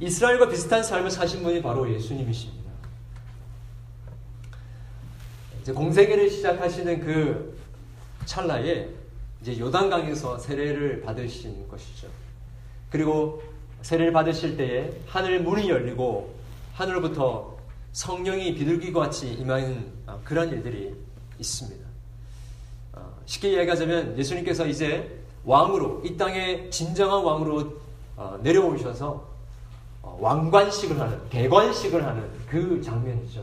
이스라엘과 0.00 0.48
비슷한 0.48 0.82
삶을 0.82 1.10
사신 1.10 1.44
분이 1.44 1.62
바로 1.62 1.88
예수님이십니다. 1.92 2.68
이제 5.62 5.72
공세계를 5.72 6.28
시작하시는 6.28 7.00
그 7.00 7.56
찰나에 8.24 8.88
이제 9.40 9.58
요단강에서 9.58 10.38
세례를 10.38 11.02
받으신 11.02 11.68
것이죠. 11.68 12.08
그리고 12.90 13.42
세례를 13.82 14.12
받으실 14.12 14.56
때에 14.56 14.90
하늘 15.06 15.40
문이 15.40 15.70
열리고 15.70 16.34
하늘로부터 16.74 17.57
성령이 17.98 18.54
비둘기와 18.54 19.06
같이 19.06 19.28
임하는 19.32 19.90
아, 20.06 20.16
그런 20.22 20.50
일들이 20.50 20.94
있습니다. 21.40 21.84
아, 22.92 23.02
쉽게 23.26 23.54
이야기하자면 23.54 24.16
예수님께서 24.16 24.66
이제 24.68 25.18
왕으로 25.44 26.02
이 26.04 26.16
땅의 26.16 26.70
진정한 26.70 27.24
왕으로 27.24 27.72
어, 28.16 28.38
내려오셔서 28.40 29.26
어, 30.02 30.18
왕관식을 30.20 31.00
하는 31.00 31.28
개관식을 31.28 32.06
하는 32.06 32.24
그 32.48 32.80
장면이죠. 32.80 33.42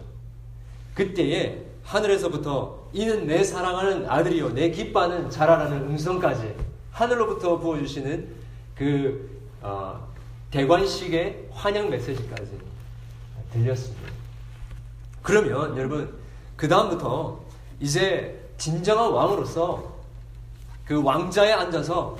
그때에 0.93 1.61
하늘에서부터 1.83 2.91
이는 2.93 3.27
내 3.27 3.43
사랑하는 3.43 4.09
아들이요 4.09 4.53
내 4.53 4.71
기뻐하는 4.71 5.29
자라라는 5.29 5.81
음성까지 5.89 6.55
하늘로부터 6.91 7.59
부어주시는 7.59 8.29
그 8.73 9.37
어, 9.61 10.07
대관식의 10.51 11.49
환영 11.51 11.89
메시지까지 11.89 12.51
들렸습니다. 13.51 14.24
그러면 15.25 15.75
여러분 15.75 16.15
그 16.55 16.67
다음부터 16.67 17.39
이제 17.79 18.47
진정한 18.59 19.11
왕으로서 19.11 19.95
그 20.85 21.01
왕자에 21.03 21.51
앉아서 21.51 22.15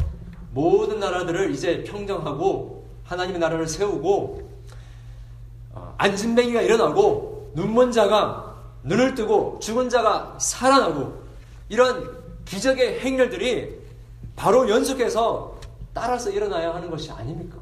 모든 0.52 1.00
나라들을 1.00 1.52
이제 1.52 1.84
평정하고 1.84 2.84
하나님의 3.04 3.40
나라를 3.40 3.68
세우고 3.68 4.50
어, 5.74 5.94
안진뱅이가 6.00 6.64
일어나고 6.64 7.52
눈먼 7.54 7.92
자가 7.92 8.56
눈을 8.82 9.14
뜨고 9.14 9.60
죽은 9.62 9.88
자가 9.90 10.38
살아나고 10.40 11.22
이런 11.70 12.12
기적의 12.46 13.02
행렬들이 13.02 13.82
바로 14.36 14.68
연속해서 14.68 15.60
따라서 15.94 16.32
일어나야 16.32 16.74
하는 16.74 16.90
것이 16.90 17.12
아닙니까? 17.12 17.58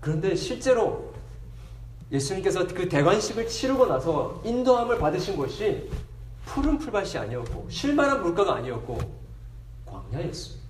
그런데 0.00 0.34
실제로 0.34 1.09
예수님께서 2.12 2.66
그 2.66 2.88
대관식을 2.88 3.46
치르고 3.48 3.86
나서 3.86 4.40
인도함을 4.44 4.98
받으신 4.98 5.36
것이 5.36 5.88
푸른 6.44 6.78
풀밭이 6.78 7.16
아니었고 7.16 7.68
실만한 7.70 8.22
물가가 8.22 8.56
아니었고 8.56 8.98
광야였습니다. 9.86 10.60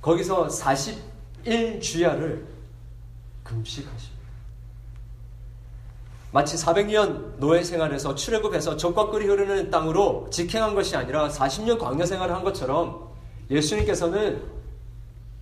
거기서 0.00 0.48
41주야를 0.48 2.44
금식하십니다. 3.44 4.22
마치 6.32 6.56
400년 6.56 7.36
노예 7.36 7.62
생활에서 7.62 8.14
출애굽해서 8.14 8.78
적과 8.78 9.10
꿀이 9.10 9.26
흐르는 9.26 9.70
땅으로 9.70 10.28
직행한 10.30 10.74
것이 10.74 10.96
아니라 10.96 11.28
40년 11.28 11.78
광야 11.78 12.06
생활을 12.06 12.34
한 12.34 12.42
것처럼 12.42 13.12
예수님께서는 13.50 14.42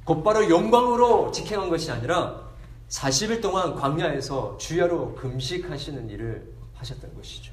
곧바로 0.04 0.50
영광으로 0.50 1.30
직행한 1.30 1.70
것이 1.70 1.90
아니라 1.92 2.49
40일 2.90 3.40
동안 3.40 3.74
광야에서 3.76 4.58
주야로 4.58 5.14
금식하시는 5.14 6.10
일을 6.10 6.52
하셨던 6.74 7.14
것이죠. 7.14 7.52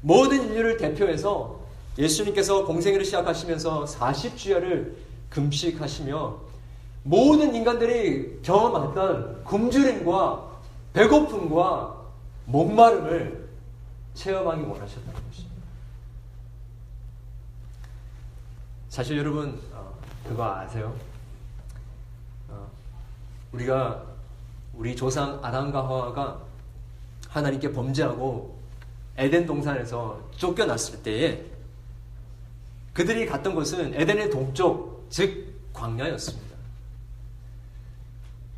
모든 0.00 0.48
인류를 0.48 0.76
대표해서 0.76 1.60
예수님께서 1.96 2.64
공생애를 2.64 3.04
시작하시면서 3.04 3.84
40주야를 3.84 4.94
금식하시며 5.30 6.38
모든 7.04 7.54
인간들이 7.54 8.40
경험했던 8.42 9.44
굶주림과 9.44 10.50
배고픔과 10.92 11.96
목마름을 12.46 13.48
체험하기 14.14 14.62
원하셨다는 14.62 15.12
것입니다. 15.12 15.60
사실 18.88 19.16
여러분 19.18 19.60
어, 19.72 19.94
그거 20.26 20.44
아세요? 20.44 21.09
어, 23.50 23.56
우리가 23.56 24.04
우리 24.74 24.94
조상 24.94 25.38
아담과 25.42 25.84
하와가 25.84 26.40
하나님께 27.28 27.72
범죄하고 27.72 28.58
에덴 29.16 29.46
동산에서 29.46 30.20
쫓겨났을 30.36 31.02
때에 31.02 31.44
그들이 32.92 33.26
갔던 33.26 33.54
곳은 33.54 33.94
에덴의 33.94 34.30
동쪽 34.30 35.06
즉 35.10 35.54
광야였습니다. 35.72 36.56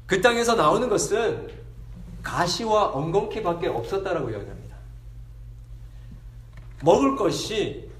그 0.06 0.20
땅에서 0.20 0.54
나오는 0.54 0.88
것은 0.88 1.50
가시와 2.22 2.90
엉겅퀴밖에 2.92 3.68
없었다라고 3.68 4.30
이야기합니다. 4.30 4.76
먹을 6.82 7.16
것이 7.16 7.90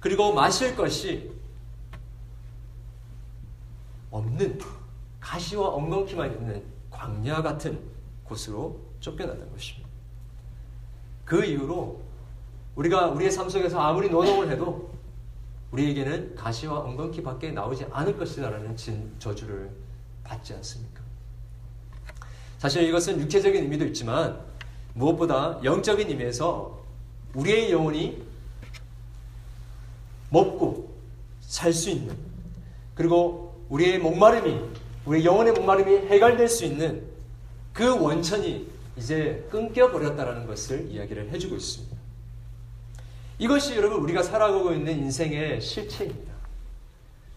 그리고 0.00 0.32
마실 0.32 0.76
것이 0.76 1.30
없는 4.10 4.58
가시와 5.28 5.68
엉겅퀴만 5.68 6.32
있는 6.32 6.62
광야 6.90 7.42
같은 7.42 7.78
곳으로 8.24 8.80
쫓겨났던 9.00 9.52
것입니다. 9.52 9.86
그 11.26 11.44
이후로 11.44 12.00
우리가 12.76 13.08
우리의 13.08 13.30
삶 13.30 13.50
속에서 13.50 13.78
아무리 13.78 14.08
노동을 14.08 14.50
해도 14.50 14.90
우리에게는 15.70 16.34
가시와 16.34 16.78
엉겅퀴 16.78 17.22
밖에 17.22 17.50
나오지 17.50 17.84
않을 17.90 18.16
것이라는 18.16 18.74
저주를 19.18 19.70
받지 20.24 20.54
않습니까? 20.54 21.02
사실 22.56 22.84
이것은 22.84 23.20
육체적인 23.20 23.64
의미도 23.64 23.84
있지만 23.88 24.40
무엇보다 24.94 25.60
영적인 25.62 26.08
의미에서 26.08 26.82
우리의 27.34 27.70
영혼이 27.70 28.22
먹고 30.30 30.88
살 31.42 31.74
수 31.74 31.90
있는 31.90 32.16
그리고 32.94 33.62
우리의 33.68 33.98
목마름이 33.98 34.87
우리 35.08 35.24
영혼의 35.24 35.54
목마름이 35.54 36.06
해갈될 36.08 36.46
수 36.50 36.66
있는 36.66 37.02
그 37.72 37.98
원천이 37.98 38.70
이제 38.98 39.48
끊겨버렸다라는 39.50 40.46
것을 40.46 40.90
이야기를 40.90 41.30
해주고 41.30 41.56
있습니다. 41.56 41.96
이것이 43.38 43.74
여러분 43.74 44.00
우리가 44.00 44.22
살아가고 44.22 44.74
있는 44.74 44.98
인생의 44.98 45.62
실체입니다. 45.62 46.34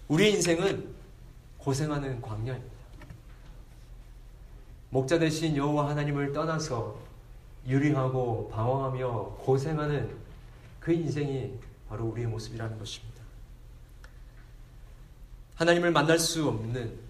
우리의 0.09 0.33
인생은 0.33 0.85
고생하는 1.59 2.21
광야입니다. 2.21 2.75
목자 4.89 5.17
대신 5.19 5.55
여호와 5.55 5.91
하나님을 5.91 6.33
떠나서 6.33 6.99
유리하고 7.65 8.49
방황하며 8.49 9.37
고생하는 9.39 10.13
그 10.81 10.91
인생이 10.91 11.53
바로 11.87 12.03
우리의 12.07 12.27
모습이라는 12.27 12.77
것입니다. 12.77 13.21
하나님을 15.55 15.91
만날 15.91 16.19
수 16.19 16.49
없는 16.49 17.00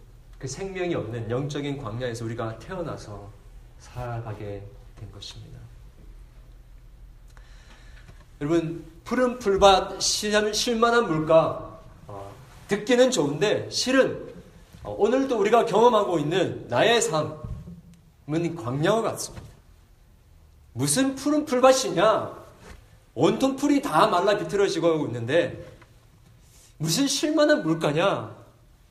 그 0.41 0.47
생명이 0.47 0.95
없는 0.95 1.29
영적인 1.29 1.77
광야에서 1.77 2.25
우리가 2.25 2.57
태어나서 2.57 3.29
살아가게 3.77 4.63
된 4.99 5.11
것입니다. 5.11 5.59
여러분 8.41 8.83
푸른 9.03 9.37
풀밭 9.37 10.01
실만한 10.01 11.05
물가 11.05 11.79
어, 12.07 12.33
듣기는 12.67 13.11
좋은데 13.11 13.69
실은 13.69 14.33
어, 14.81 14.95
오늘도 14.97 15.37
우리가 15.37 15.65
경험하고 15.65 16.17
있는 16.17 16.67
나의 16.69 17.03
삶은 17.03 18.55
광야와 18.55 19.03
같습니다. 19.03 19.45
무슨 20.73 21.13
푸른 21.13 21.45
풀밭이냐? 21.45 22.41
온통 23.13 23.57
풀이 23.57 23.79
다 23.83 24.07
말라 24.07 24.39
비틀어지고 24.39 25.05
있는데 25.05 25.63
무슨 26.79 27.05
실만한 27.05 27.61
물가냐? 27.61 28.40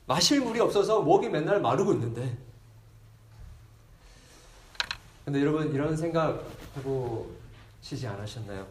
마실 0.05 0.41
물이 0.41 0.59
없어서 0.59 1.01
목이 1.01 1.29
맨날 1.29 1.61
마르고 1.61 1.93
있는데. 1.93 2.37
근데 5.23 5.39
여러분 5.39 5.73
이런 5.73 5.95
생각 5.95 6.43
해보시지 6.77 8.07
않으셨나요? 8.07 8.67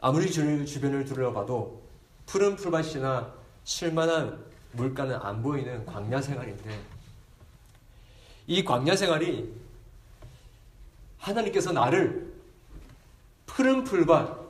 아무리 0.00 0.30
주변을 0.30 1.04
둘러봐도 1.04 1.80
푸른 2.26 2.56
풀밭이나 2.56 3.32
실만한 3.64 4.44
물가는 4.72 5.14
안 5.14 5.42
보이는 5.42 5.86
광야 5.86 6.20
생활인데 6.20 6.80
이 8.46 8.64
광야 8.64 8.96
생활이 8.96 9.54
하나님께서 11.18 11.72
나를 11.72 12.32
푸른 13.46 13.84
풀밭, 13.84 14.40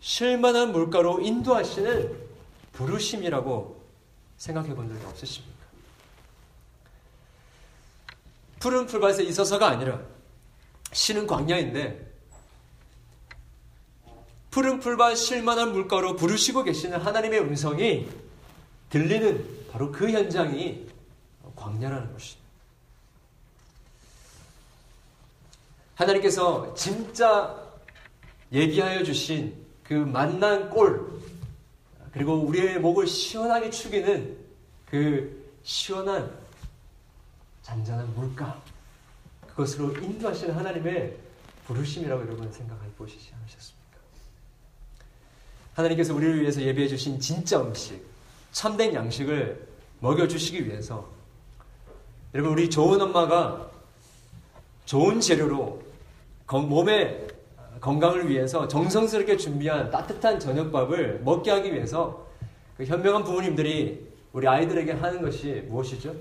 실만한 0.00 0.72
물가로 0.72 1.20
인도하시는 1.20 2.16
부르심이라고 2.72 3.77
생각해 4.38 4.74
본 4.74 4.88
적이 4.88 5.04
없으십니까? 5.04 5.58
푸른 8.60 8.86
풀밭에 8.86 9.22
있어서가 9.24 9.68
아니라 9.68 10.00
신은 10.92 11.26
광야인데 11.26 12.08
푸른 14.50 14.80
풀밭 14.80 15.16
실만한 15.16 15.72
물가로 15.72 16.16
부르시고 16.16 16.64
계시는 16.64 17.00
하나님의 17.00 17.40
음성이 17.40 18.08
들리는 18.90 19.68
바로 19.70 19.92
그 19.92 20.10
현장이 20.10 20.88
광야라는 21.54 22.12
것입니다. 22.12 22.48
하나님께서 25.94 26.74
진짜 26.74 27.62
얘기하여 28.52 29.02
주신 29.02 29.54
그 29.82 29.92
만난 29.92 30.70
꼴, 30.70 31.20
그리고 32.18 32.34
우리의 32.34 32.80
목을 32.80 33.06
시원하게 33.06 33.70
축이는 33.70 34.36
그 34.86 35.52
시원한 35.62 36.36
잔잔한 37.62 38.12
물가, 38.16 38.60
그것으로 39.46 39.96
인도하시는 39.96 40.52
하나님의 40.52 41.16
부르심이라고 41.66 42.22
여러분 42.22 42.50
생각해 42.50 42.80
보시지 42.98 43.30
않으셨습니까? 43.38 43.98
하나님께서 45.74 46.12
우리를 46.12 46.40
위해서 46.40 46.60
예배해 46.60 46.88
주신 46.88 47.20
진짜 47.20 47.60
음식, 47.60 48.04
참된 48.50 48.94
양식을 48.94 49.68
먹여 50.00 50.26
주시기 50.26 50.66
위해서 50.66 51.08
여러분 52.34 52.54
우리 52.54 52.68
좋은 52.68 53.00
엄마가 53.00 53.70
좋은 54.86 55.20
재료로 55.20 55.80
몸의 56.50 57.28
건강을 57.80 58.28
위해서 58.28 58.66
정성스럽게 58.66 59.36
준비한 59.36 59.90
따뜻한 59.90 60.40
저녁밥을 60.40 61.20
먹게 61.24 61.50
하기 61.50 61.72
위해서 61.72 62.26
그 62.76 62.84
현명한 62.84 63.24
부모님들이 63.24 64.08
우리 64.32 64.46
아이들에게 64.46 64.92
하는 64.92 65.22
것이 65.22 65.64
무엇이죠? 65.68 66.14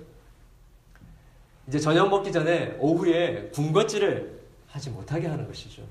이제 1.67 1.80
저녁 1.80 2.10
먹기 2.10 2.32
전에 2.32 2.78
오후에 2.80 3.50
군것질을 3.54 4.41
하지 4.67 4.89
못하게 4.89 5.28
하는 5.28 5.46
것이죠. 5.48 5.84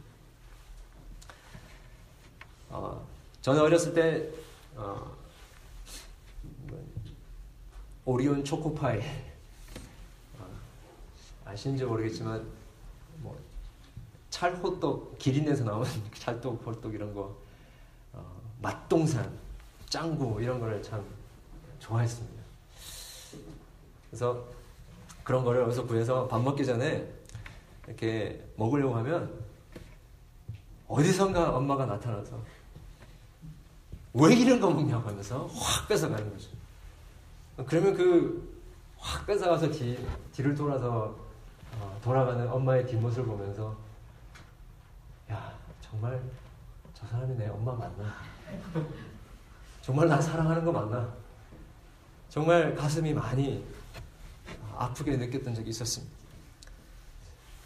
어, 2.71 3.07
저는 3.43 3.61
어렸을 3.61 3.95
때 3.95 4.29
어, 4.75 5.17
오리온 8.05 8.45
초코파이 8.45 9.01
어, 10.39 10.47
아시는지 11.45 11.85
모르겠지만 11.85 12.43
뭐 12.43 12.56
찰호떡 14.37 15.19
기린에서 15.19 15.65
나온 15.65 15.87
찰떡 16.15 16.67
호떡 16.67 16.93
이런 16.93 17.15
거 17.15 17.35
어, 18.13 18.25
맛동산 18.61 19.31
짱구 19.89 20.43
이런 20.43 20.61
거를 20.61 20.83
참 20.83 21.03
좋아했습니다. 21.79 22.43
그래서 24.11 24.45
그런 25.25 25.43
거를 25.43 25.63
어디서 25.63 25.87
구해서 25.87 26.29
밥 26.29 26.43
먹기 26.43 26.67
전에 26.67 27.11
이렇게 27.87 28.45
먹으려고 28.57 28.95
하면 28.97 29.33
어디선가 30.89 31.57
엄마가 31.57 31.87
나타나서 31.87 32.39
왜 34.15 34.35
이런 34.35 34.61
거 34.61 34.71
먹냐고 34.71 35.09
하면서 35.09 35.47
확 35.47 35.89
뺏어가는 35.89 36.31
거죠. 36.31 36.51
그러면 37.67 37.95
그 37.95 38.57
확 38.99 39.25
뺏어가서 39.27 39.71
뒤, 39.71 39.97
뒤를 40.33 40.55
돌아서 40.55 41.15
어, 41.79 42.01
돌아가는 42.03 42.49
엄마의 42.51 42.87
뒷모습을 42.87 43.25
보면서 43.25 43.77
야 45.31 45.53
정말 45.81 46.21
저 46.95 47.07
사람이 47.07 47.35
내 47.37 47.49
엄마 47.49 47.73
맞나? 47.73 48.15
정말 49.83 50.09
나 50.09 50.21
사랑하는 50.21 50.65
거 50.65 50.73
맞나? 50.73 51.09
정말 52.29 52.75
가슴이 52.75 53.13
많이 53.15 53.65
아프게 54.77 55.17
느꼈던 55.17 55.55
적이 55.55 55.71
있었습니다. 55.71 56.15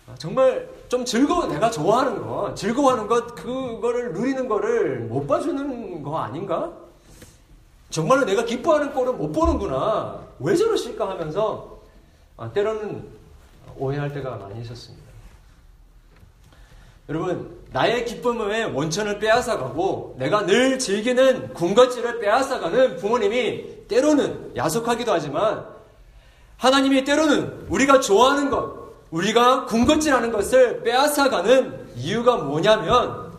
아, 0.07 0.15
정말 0.17 0.69
좀 0.89 1.05
즐거워 1.05 1.47
내가 1.47 1.71
좋아하는 1.71 2.21
거 2.21 2.55
즐거워하는 2.55 3.07
것 3.07 3.35
그거를 3.35 4.13
누리는 4.13 4.49
거를 4.49 5.01
못 5.01 5.27
봐주는 5.27 6.03
거 6.03 6.19
아닌가? 6.19 6.73
정말로 7.91 8.25
내가 8.25 8.45
기뻐하는 8.45 8.93
꼴을 8.93 9.15
못 9.15 9.33
보는구나. 9.33 10.25
왜 10.39 10.57
저러실까 10.57 11.11
하면서 11.11 11.81
아, 12.37 12.51
때로는 12.53 13.07
오해할 13.77 14.13
때가 14.13 14.37
많이 14.37 14.61
있었습니다. 14.63 15.10
여러분, 17.11 17.59
나의 17.73 18.05
기쁨의 18.05 18.73
원천을 18.73 19.19
빼앗아가고 19.19 20.15
내가 20.17 20.47
늘 20.47 20.79
즐기는 20.79 21.53
군것질을 21.55 22.21
빼앗아가는 22.21 22.97
부모님이 22.99 23.89
때로는 23.89 24.53
야속하기도 24.55 25.13
하지만 25.13 25.67
하나님이 26.57 27.03
때로는 27.03 27.67
우리가 27.69 27.99
좋아하는 27.99 28.49
것, 28.49 28.79
우리가 29.11 29.65
군것질하는 29.67 30.31
것을 30.31 30.85
빼앗아가는 30.85 31.95
이유가 31.97 32.37
뭐냐면 32.37 33.33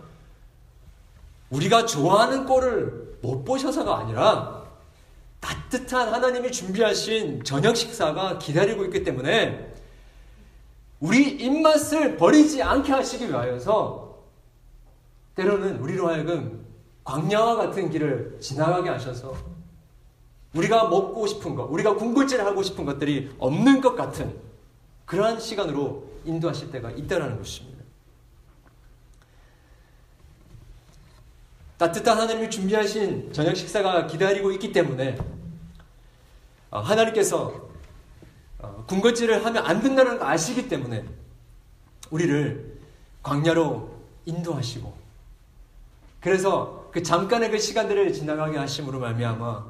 우리가 1.49 1.85
좋아하는 1.85 2.45
꼴을 2.45 3.19
못 3.21 3.45
보셔서가 3.45 3.99
아니라 3.99 4.63
따뜻한 5.39 6.13
하나님이 6.13 6.51
준비하신 6.51 7.45
저녁 7.45 7.77
식사가 7.77 8.37
기다리고 8.37 8.83
있기 8.85 9.03
때문에 9.03 9.70
우리 11.01 11.31
입맛을 11.31 12.15
버리지 12.15 12.61
않게 12.61 12.91
하시기 12.91 13.27
위하여서 13.27 14.23
때로는 15.35 15.79
우리로 15.79 16.07
하여금 16.07 16.65
광야와 17.03 17.55
같은 17.55 17.89
길을 17.89 18.37
지나가게 18.39 18.89
하셔서 18.89 19.35
우리가 20.53 20.89
먹고 20.89 21.25
싶은 21.25 21.55
것, 21.55 21.63
우리가 21.63 21.95
군것질 21.95 22.41
하고 22.41 22.61
싶은 22.61 22.85
것들이 22.85 23.33
없는 23.39 23.81
것 23.81 23.95
같은 23.95 24.35
그러한 25.05 25.39
시간으로 25.39 26.07
인도하실 26.25 26.71
때가 26.71 26.91
있다는 26.91 27.37
것입니다. 27.37 27.81
따뜻한 31.77 32.15
하나님이 32.19 32.49
준비하신 32.51 33.33
저녁 33.33 33.55
식사가 33.55 34.05
기다리고 34.05 34.51
있기 34.51 34.71
때문에 34.71 35.17
어, 36.69 36.79
하나님께서 36.79 37.47
어, 37.47 37.70
군것질을 38.87 39.45
하면 39.45 39.65
안 39.65 39.81
된다는 39.81 40.17
걸 40.17 40.27
아시기 40.27 40.67
때문에 40.67 41.05
우리를 42.09 42.79
광야로 43.23 43.89
인도하시고 44.25 44.93
그래서 46.19 46.89
그 46.91 47.01
잠깐의 47.01 47.51
그 47.51 47.57
시간들을 47.57 48.13
지나가게 48.13 48.57
하심으로 48.57 48.99
말미암아 48.99 49.65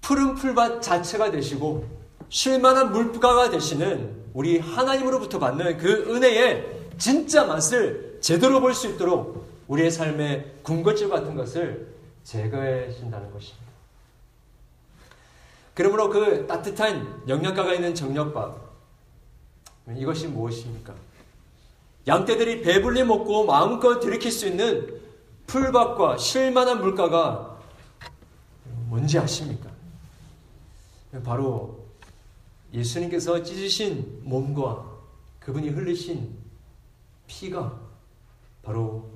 푸른 0.00 0.34
풀밭 0.34 0.80
자체가 0.82 1.30
되시고 1.30 1.86
쉴만한 2.30 2.92
물가가 2.92 3.50
되시는 3.50 4.24
우리 4.32 4.58
하나님으로부터 4.58 5.38
받는 5.38 5.78
그 5.78 6.14
은혜의 6.14 6.78
진짜 6.98 7.44
맛을 7.44 8.18
제대로 8.20 8.60
볼 8.60 8.74
수 8.74 8.88
있도록 8.88 9.46
우리의 9.68 9.90
삶에 9.90 10.60
군것질 10.62 11.08
같은 11.10 11.34
것을 11.34 11.88
제거해 12.24 12.92
준다는 12.92 13.30
것입니다. 13.32 13.67
그러므로 15.78 16.10
그 16.10 16.44
따뜻한 16.48 17.22
영양가가 17.28 17.72
있는 17.72 17.94
정력밥 17.94 18.68
이것이 19.94 20.26
무엇입니까? 20.26 20.92
양떼들이 22.04 22.62
배불리 22.62 23.04
먹고 23.04 23.46
마음껏 23.46 24.00
들이킬 24.00 24.32
수 24.32 24.48
있는 24.48 25.00
풀밭과 25.46 26.16
쉴만한 26.18 26.80
물가가 26.80 27.60
뭔지 28.88 29.20
아십니까? 29.20 29.70
바로 31.22 31.86
예수님께서 32.74 33.44
찢으신 33.44 34.22
몸과 34.24 34.84
그분이 35.38 35.68
흘리신 35.68 36.36
피가 37.28 37.80
바로 38.64 39.08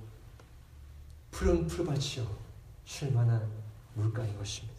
푸른 1.32 1.66
풀밭이요 1.66 2.24
쉴만한 2.84 3.50
물가인 3.94 4.38
것입니다. 4.38 4.71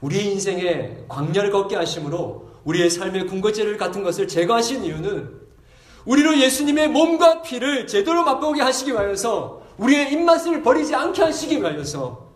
우리의 0.00 0.32
인생에 0.32 1.04
광야를 1.08 1.50
걷게 1.50 1.76
하심으로 1.76 2.48
우리의 2.64 2.90
삶의 2.90 3.26
군것질을 3.26 3.76
같은 3.76 4.02
것을 4.02 4.28
제거하신 4.28 4.84
이유는 4.84 5.38
우리로 6.04 6.38
예수님의 6.38 6.88
몸과 6.88 7.42
피를 7.42 7.86
제대로 7.86 8.24
맛보게 8.24 8.62
하시기 8.62 8.92
위하여서 8.92 9.66
우리의 9.78 10.12
입맛을 10.12 10.62
버리지 10.62 10.94
않게 10.94 11.22
하시기 11.22 11.58
위하여서 11.58 12.32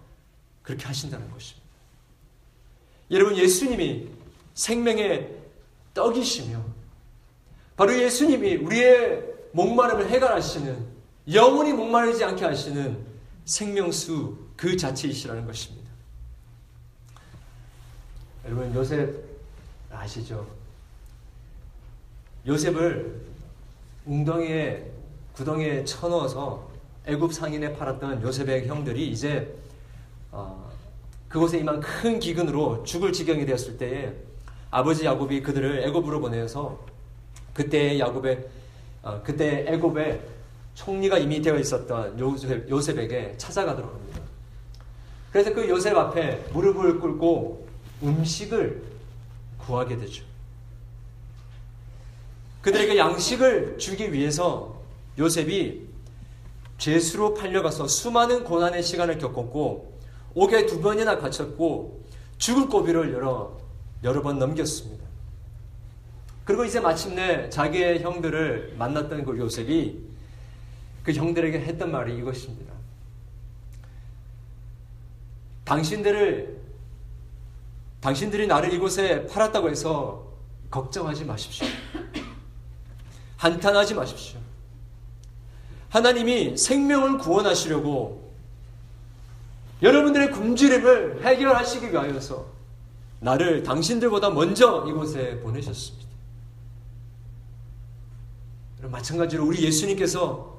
그렇게 0.63 0.85
하신다는 0.85 1.31
것입니다. 1.31 1.63
여러분 3.11 3.37
예수님이 3.37 4.09
생명의 4.55 5.37
떡이시며 5.95 6.63
바로 7.77 7.99
예수님이 7.99 8.57
우리의 8.57 9.23
목마름을 9.53 10.09
해결하시는 10.09 10.87
영원히 11.33 11.73
목마르지 11.73 12.25
않게 12.25 12.45
하시는 12.45 12.99
생명수 13.45 14.39
그 14.57 14.77
자체이시라는 14.77 15.47
것입니다. 15.47 15.82
여러분 18.45 18.75
요셉 18.75 19.23
아시죠? 19.91 20.47
요셉을 22.47 23.21
웅덩이에 24.05 24.91
구덩이에 25.35 25.85
쳐넣어서 25.85 26.69
애굽 27.07 27.33
상인에 27.33 27.73
팔았던 27.75 28.23
요셉의 28.23 28.67
형들이 28.67 29.09
이제 29.11 29.55
어, 30.33 30.71
그곳에 31.29 31.59
임한 31.59 31.81
큰 31.81 32.19
기근으로 32.19 32.83
죽을 32.83 33.13
지경이 33.13 33.47
되었을 33.47 33.79
때에 33.79 34.13
아버지 34.71 35.05
야곱이 35.05 35.43
그들을 35.43 35.85
애굽으로 35.85 36.21
보내서 36.21 36.81
그때 37.55 37.99
야곱의 37.99 38.49
어, 39.03 39.23
그때 39.23 39.65
애굽에 39.69 40.21
총리가 40.75 41.19
이미 41.19 41.41
되어 41.41 41.59
있었던 41.59 42.19
요셉, 42.19 42.69
요셉에게 42.69 43.35
찾아가도록 43.37 43.93
합니다. 43.93 44.21
그래서 45.31 45.55
그 45.55 45.69
요셉 45.69 45.97
앞에 45.97 46.45
무릎을 46.53 46.99
꿇고 46.99 47.72
음식을 48.03 48.83
구하게 49.59 49.97
되죠. 49.97 50.25
그들에게 52.63 52.97
양식을 52.97 53.79
주기 53.79 54.13
위해서 54.13 54.81
요셉이 55.19 55.89
죄수로 56.79 57.35
팔려가서 57.35 57.87
수많은 57.87 58.45
고난의 58.45 58.83
시간을 58.83 59.19
겪었고 59.19 59.99
옥에 60.35 60.67
두 60.67 60.81
번이나 60.81 61.19
갇혔고 61.19 62.03
죽을 62.39 62.69
고비를 62.69 63.13
여러 63.13 63.57
여러 64.03 64.23
번 64.23 64.39
넘겼습니다. 64.39 65.03
그리고 66.45 66.65
이제 66.65 66.81
마침내 66.81 67.49
자기의 67.51 68.03
형들을 68.03 68.75
만났던 68.77 69.25
그 69.25 69.39
요셉이 69.39 70.01
그 71.05 71.13
형들에게 71.13 71.61
했던 71.61 71.93
말이 71.93 72.17
이것입니다. 72.17 72.73
당신들을 75.65 76.62
당신들이 78.03 78.49
나를 78.49 78.75
이곳에 78.75 79.27
팔았다고 79.29 79.71
해서 79.71 80.27
걱정하지 80.71 81.25
마십시오. 81.25 81.67
한탄하지 83.37 83.95
마십시오. 83.95 84.41
하나님이 85.89 86.57
생명을 86.57 87.19
구원하시려고 87.19 88.33
여러분들의 89.83 90.33
굶주림을 90.33 91.25
해결하시기 91.25 91.93
위하여서 91.93 92.47
나를 93.21 93.63
당신들보다 93.63 94.31
먼저 94.31 94.85
이곳에 94.89 95.39
보내셨습니다. 95.41 96.09
마찬가지로 98.81 99.47
우리 99.47 99.63
예수님께서 99.63 100.57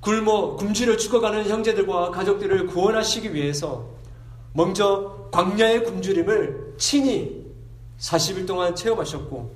굶어 0.00 0.56
굶주려 0.56 0.96
죽어가는 0.96 1.48
형제들과 1.48 2.10
가족들을 2.10 2.66
구원하시기 2.66 3.32
위해서 3.32 3.99
먼저 4.52 5.28
광야의 5.30 5.84
굶주림을 5.84 6.74
친히 6.76 7.46
40일 7.98 8.46
동안 8.46 8.74
체험하셨고 8.74 9.54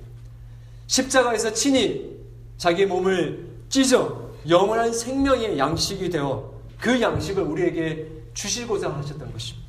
십자가에서 0.86 1.52
친히 1.52 2.14
자기 2.56 2.86
몸을 2.86 3.48
찢어 3.68 4.30
영원한 4.48 4.92
생명의 4.92 5.58
양식이 5.58 6.10
되어 6.10 6.52
그 6.78 7.00
양식을 7.00 7.42
우리에게 7.42 8.06
주시고자 8.34 8.90
하셨던 8.90 9.32
것입니다. 9.32 9.64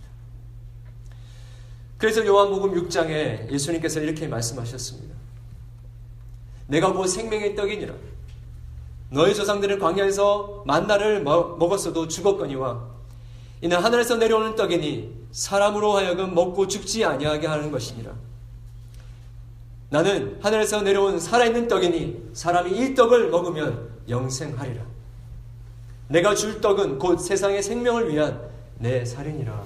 그래서 1.97 2.25
요한복음 2.25 2.73
6장에 2.87 3.49
예수님께서 3.51 4.01
이렇게 4.01 4.27
말씀하셨습니다. 4.27 5.15
내가 6.67 6.91
곧 6.91 7.07
생명의 7.07 7.55
떡이니라. 7.55 7.93
너희 9.11 9.33
조상들은 9.33 9.79
광야에서 9.79 10.63
만나를 10.65 11.23
먹었어도 11.23 12.07
죽었거니와 12.07 12.94
이는 13.65 13.79
하늘에서 13.79 14.17
내려오는 14.17 14.55
떡이니 14.55 15.11
사람으로 15.31 15.97
하여금 15.97 16.35
먹고 16.35 16.67
죽지 16.67 17.03
아니하게 17.03 17.47
하는 17.47 17.71
것이니라. 17.71 18.11
나는 19.89 20.37
하늘에서 20.39 20.83
내려온 20.83 21.19
살아있는 21.19 21.67
떡이니 21.67 22.29
사람이 22.33 22.69
이 22.69 22.93
떡을 22.93 23.31
먹으면 23.31 23.89
영생하리라. 24.07 24.83
내가 26.09 26.35
줄 26.35 26.61
떡은 26.61 26.99
곧 26.99 27.17
세상의 27.17 27.63
생명을 27.63 28.13
위한 28.13 28.39
내 28.77 29.03
살인이라. 29.03 29.63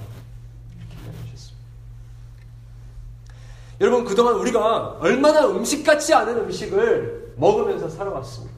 여러분, 3.82 4.06
그동안 4.06 4.36
우리가 4.36 5.00
얼마나 5.02 5.46
음식 5.46 5.84
같지 5.84 6.14
않은 6.14 6.38
음식을 6.38 7.34
먹으면서 7.36 7.90
살아왔습니다. 7.90 8.49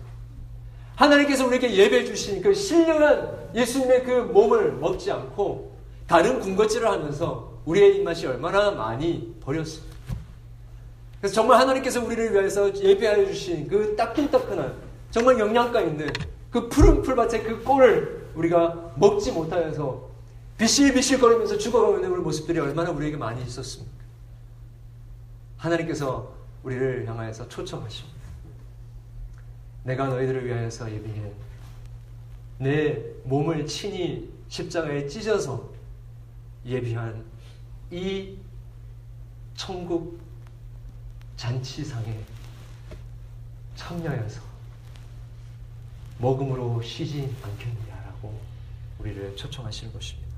하나님께서 1.01 1.47
우리에게 1.47 1.73
예배해 1.73 2.05
주신 2.05 2.41
그 2.41 2.53
신령한 2.53 3.49
예수님의 3.55 4.03
그 4.03 4.11
몸을 4.11 4.73
먹지 4.73 5.11
않고 5.11 5.71
다른 6.07 6.39
군것질을 6.39 6.87
하면서 6.87 7.59
우리의 7.65 7.97
입맛이 7.97 8.27
얼마나 8.27 8.69
많이 8.71 9.35
버렸습니다. 9.41 9.95
그래서 11.19 11.33
정말 11.33 11.59
하나님께서 11.59 12.03
우리를 12.03 12.33
위해서 12.33 12.75
예배하여 12.75 13.25
주신 13.25 13.67
그 13.67 13.95
따끈따끈한 13.95 14.75
정말 15.09 15.39
영양가 15.39 15.81
있는 15.81 16.11
그 16.51 16.69
푸른 16.69 17.01
풀밭의 17.01 17.43
그 17.43 17.63
꼴을 17.63 18.29
우리가 18.35 18.93
먹지 18.95 19.31
못하여서 19.31 20.09
비실비실 20.57 21.19
거리면서 21.19 21.57
죽어가고 21.57 21.95
있는 21.95 22.11
우리 22.11 22.21
모습들이 22.21 22.59
얼마나 22.59 22.91
우리에게 22.91 23.17
많이 23.17 23.41
있었습니까? 23.43 23.91
하나님께서 25.57 26.33
우리를 26.63 27.07
향하여서 27.07 27.49
초청하십니다. 27.49 28.10
내가 29.83 30.07
너희들을 30.07 30.45
위하여서 30.45 30.91
예비해 30.91 31.31
내 32.57 33.03
몸을 33.23 33.65
친히 33.65 34.31
십자가에 34.47 35.07
찢어서 35.07 35.71
예비한 36.65 37.25
이 37.89 38.37
천국 39.55 40.19
잔치상에 41.35 42.19
참여해서 43.75 44.41
먹음으로 46.19 46.81
쉬지 46.83 47.35
않겠느냐라고 47.41 48.39
우리를 48.99 49.35
초청하시는 49.35 49.91
것입니다. 49.91 50.29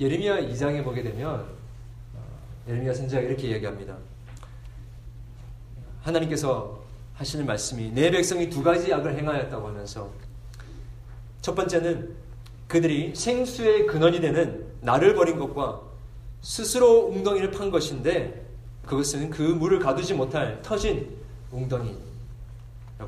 예레미야 0.00 0.40
2장에 0.40 0.82
보게 0.82 1.02
되면 1.02 1.40
어, 2.14 2.38
예레미야 2.66 2.94
선지자가 2.94 3.26
이렇게 3.26 3.50
얘기합니다. 3.50 3.98
하나님께서 6.08 6.78
하시는 7.14 7.44
말씀이 7.46 7.90
내 7.90 8.10
백성이 8.10 8.48
두 8.48 8.62
가지 8.62 8.92
악을 8.92 9.16
행하였다고 9.18 9.68
하면서 9.68 10.10
첫 11.42 11.54
번째는 11.54 12.14
그들이 12.66 13.14
생수의 13.14 13.86
근원이 13.86 14.20
되는 14.20 14.66
나를 14.80 15.14
버린 15.14 15.38
것과 15.38 15.80
스스로 16.40 17.06
웅덩이를 17.06 17.50
판 17.50 17.70
것인데 17.70 18.46
그것은 18.86 19.30
그 19.30 19.42
물을 19.42 19.78
가두지 19.78 20.14
못할 20.14 20.60
터진 20.62 21.08
웅덩이라고 21.50 21.98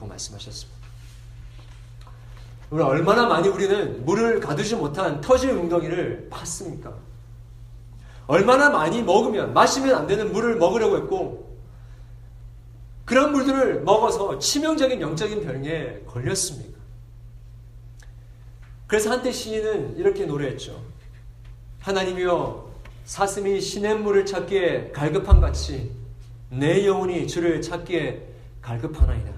말씀하셨습니다. 0.08 0.80
우리 2.70 2.82
얼마나 2.82 3.26
많이 3.26 3.48
우리는 3.48 4.04
물을 4.04 4.40
가두지 4.40 4.76
못한 4.76 5.20
터진 5.20 5.50
웅덩이를 5.50 6.28
팠습니까? 6.30 6.94
얼마나 8.26 8.70
많이 8.70 9.02
먹으면 9.02 9.52
마시면 9.52 9.94
안 9.94 10.06
되는 10.06 10.32
물을 10.32 10.56
먹으려고 10.56 10.96
했고 10.98 11.49
그런 13.10 13.32
물들을 13.32 13.82
먹어서 13.82 14.38
치명적인 14.38 15.00
영적인 15.00 15.42
병에 15.42 15.98
걸렸습니까? 16.06 16.78
그래서 18.86 19.10
한때 19.10 19.32
시인은 19.32 19.96
이렇게 19.96 20.26
노래했죠. 20.26 20.80
하나님이여 21.80 22.70
사슴이 23.06 23.60
시냇물을 23.60 24.26
찾기에 24.26 24.92
갈급한 24.92 25.40
같이 25.40 25.90
내 26.50 26.86
영혼이 26.86 27.26
주를 27.26 27.60
찾기에 27.60 28.28
갈급하나이다. 28.62 29.32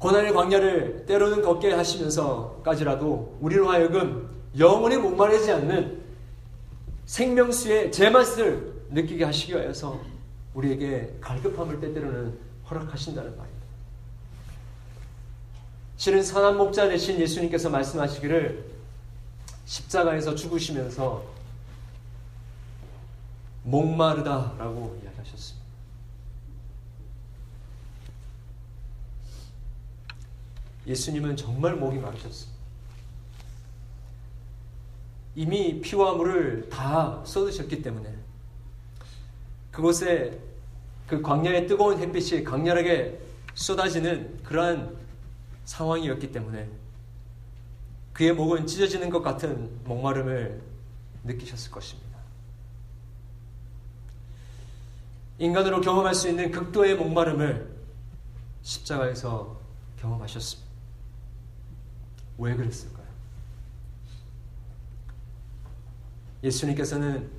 고난의 0.00 0.34
광야를 0.34 1.06
때로는 1.06 1.40
걷게 1.40 1.72
하시면서까지라도 1.72 3.38
우리로 3.40 3.70
하여금 3.70 4.28
영원히 4.58 4.98
목마르지 4.98 5.50
않는 5.50 6.02
생명수의 7.06 7.90
제맛을 7.90 8.82
느끼게 8.90 9.24
하시기 9.24 9.54
위해서 9.54 10.11
우리에게 10.54 11.16
갈급함을 11.20 11.80
때때로는 11.80 12.38
허락하신다는 12.68 13.36
말입니다. 13.36 13.66
실은 15.96 16.22
선한 16.22 16.56
목자 16.56 16.88
되신 16.88 17.20
예수님께서 17.20 17.70
말씀하시기를 17.70 18.72
십자가에서 19.64 20.34
죽으시면서 20.34 21.24
목마르다라고 23.62 25.00
이야기하셨습니다. 25.02 25.62
예수님은 30.86 31.36
정말 31.36 31.76
목이 31.76 31.98
마르셨습니다. 31.98 32.60
이미 35.36 35.80
피와 35.80 36.14
물을 36.14 36.68
다 36.68 37.22
쏟으셨기 37.24 37.80
때문에 37.80 38.12
그곳에 39.70 40.41
그 41.12 41.20
광야의 41.20 41.66
뜨거운 41.66 41.98
햇빛이 41.98 42.42
강렬하게 42.42 43.20
쏟아지는 43.52 44.42
그러한 44.44 44.96
상황이었기 45.66 46.32
때문에 46.32 46.70
그의 48.14 48.32
목은 48.32 48.66
찢어지는 48.66 49.10
것 49.10 49.20
같은 49.20 49.78
목마름을 49.84 50.62
느끼셨을 51.24 51.70
것입니다. 51.70 52.18
인간으로 55.36 55.82
경험할 55.82 56.14
수 56.14 56.30
있는 56.30 56.50
극도의 56.50 56.96
목마름을 56.96 57.70
십자가에서 58.62 59.60
경험하셨습니다. 60.00 60.72
왜 62.38 62.56
그랬을까요? 62.56 63.06
예수님께서는 66.42 67.30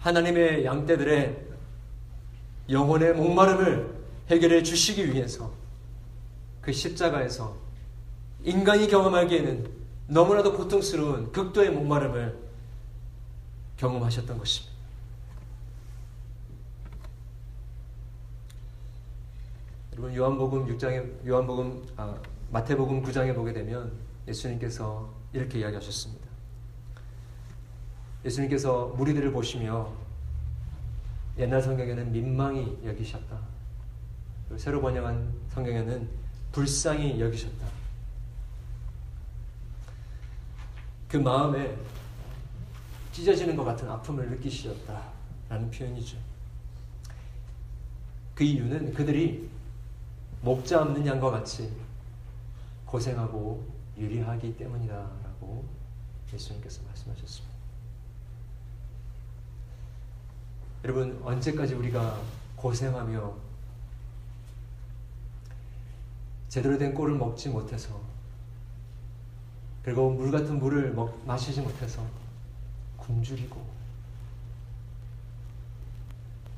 하나님의 0.00 0.64
양떼들의 0.64 1.53
영혼의 2.68 3.14
목마름을 3.14 3.94
해결해 4.30 4.62
주시기 4.62 5.12
위해서 5.12 5.52
그 6.60 6.72
십자가에서 6.72 7.56
인간이 8.42 8.88
경험하기에는 8.88 9.70
너무나도 10.08 10.56
고통스러운 10.56 11.32
극도의 11.32 11.70
목마름을 11.70 12.38
경험하셨던 13.76 14.38
것입니다. 14.38 14.74
여러분 19.92 20.14
요한복음 20.14 20.66
6장에 20.66 21.26
요한복음 21.26 21.86
아, 21.96 22.16
마태복음 22.50 23.02
9장에 23.02 23.34
보게 23.34 23.52
되면 23.52 23.92
예수님께서 24.26 25.08
이렇게 25.32 25.60
이야기하셨습니다. 25.60 26.24
예수님께서 28.24 28.86
무리들을 28.96 29.32
보시며 29.32 29.92
옛날 31.38 31.60
성경에는 31.60 32.12
민망히 32.12 32.78
여기셨다. 32.84 33.38
새로 34.56 34.80
번역한 34.80 35.32
성경에는 35.50 36.08
불쌍히 36.52 37.20
여기셨다. 37.20 37.66
그 41.08 41.16
마음에 41.16 41.76
찢어지는 43.12 43.56
것 43.56 43.64
같은 43.64 43.88
아픔을 43.88 44.30
느끼셨다. 44.30 45.12
라는 45.48 45.70
표현이죠. 45.70 46.16
그 48.34 48.42
이유는 48.44 48.94
그들이 48.94 49.48
목자 50.42 50.82
없는 50.82 51.06
양과 51.06 51.30
같이 51.30 51.72
고생하고 52.86 53.64
유리하기 53.96 54.56
때문이다. 54.56 54.94
라고 54.94 55.64
예수님께서 56.32 56.82
말씀하셨습니다. 56.86 57.53
여러분, 60.84 61.18
언제까지 61.24 61.72
우리가 61.74 62.20
고생하며 62.56 63.32
제대로 66.50 66.76
된 66.76 66.92
꼴을 66.92 67.16
먹지 67.16 67.48
못해서 67.48 67.98
그리고 69.82 70.10
물 70.10 70.30
같은 70.30 70.58
물을 70.58 70.92
먹, 70.92 71.26
마시지 71.26 71.62
못해서 71.62 72.02
굶주리고 72.98 73.64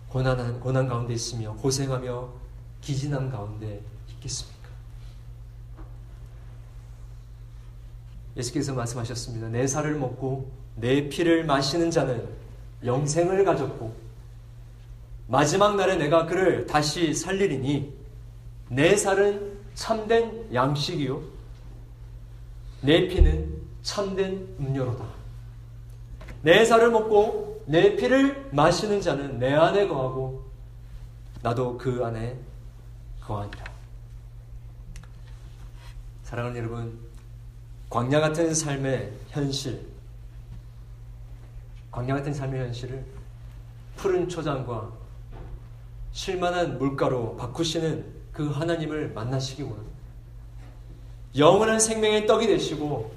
고난한, 0.09 0.59
고난 0.59 0.89
가운데 0.89 1.15
있으며 1.15 1.55
고생하며 1.55 2.29
기진함 2.81 3.31
가운데 3.31 3.81
있겠습니까? 4.09 4.69
예수께서 8.37 8.75
말씀하셨습니다. 8.75 9.49
내 9.49 9.69
살을 9.69 9.95
먹고 9.95 10.51
내 10.75 11.09
피를 11.09 11.45
마시는 11.45 11.93
자는 11.93 12.29
영생을 12.85 13.45
가졌고 13.45 14.06
마지막 15.29 15.77
날에 15.77 15.97
내가 15.97 16.27
그를 16.27 16.67
다시 16.67 17.13
살리리니 17.13 17.93
내 18.69 18.97
살은 18.97 19.59
참된 19.75 20.53
양식이요 20.55 21.23
내 22.83 23.09
피는 23.09 23.63
참된 23.83 24.57
음료로다. 24.61 25.05
내 26.43 26.65
살을 26.65 26.91
먹고 26.91 27.65
내 27.67 27.97
피를 27.97 28.49
마시는 28.53 29.01
자는 29.01 29.39
내 29.39 29.53
안에 29.53 29.89
거하고 29.89 30.45
나도 31.43 31.77
그 31.77 32.05
안에 32.05 32.37
거하니라. 33.21 33.65
사랑하는 36.23 36.59
여러분, 36.59 36.99
광야 37.91 38.21
같은 38.21 38.55
삶의 38.55 39.13
현실, 39.29 39.87
광야 41.91 42.15
같은 42.15 42.33
삶의 42.33 42.61
현실을 42.61 43.05
푸른 43.97 44.29
초장과 44.29 45.06
실만한 46.17 46.79
물가로 46.79 47.37
바꾸시는 47.37 48.03
그 48.33 48.49
하나님을 48.49 49.13
만나시기 49.13 49.63
원합니다. 49.63 49.97
영원한 51.37 51.79
생명의 51.79 52.27
떡이 52.27 52.47
되시고 52.47 53.15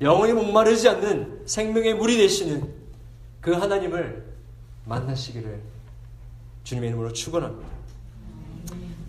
영원히 0.00 0.32
목마르지 0.32 0.88
않는 0.90 1.42
생명의 1.44 1.94
물이 1.94 2.16
되시는 2.18 2.72
그 3.40 3.50
하나님을 3.50 4.24
만나시기를 4.84 5.60
주님의 6.62 6.90
이름으로 6.90 7.12
축원합니다. 7.12 7.68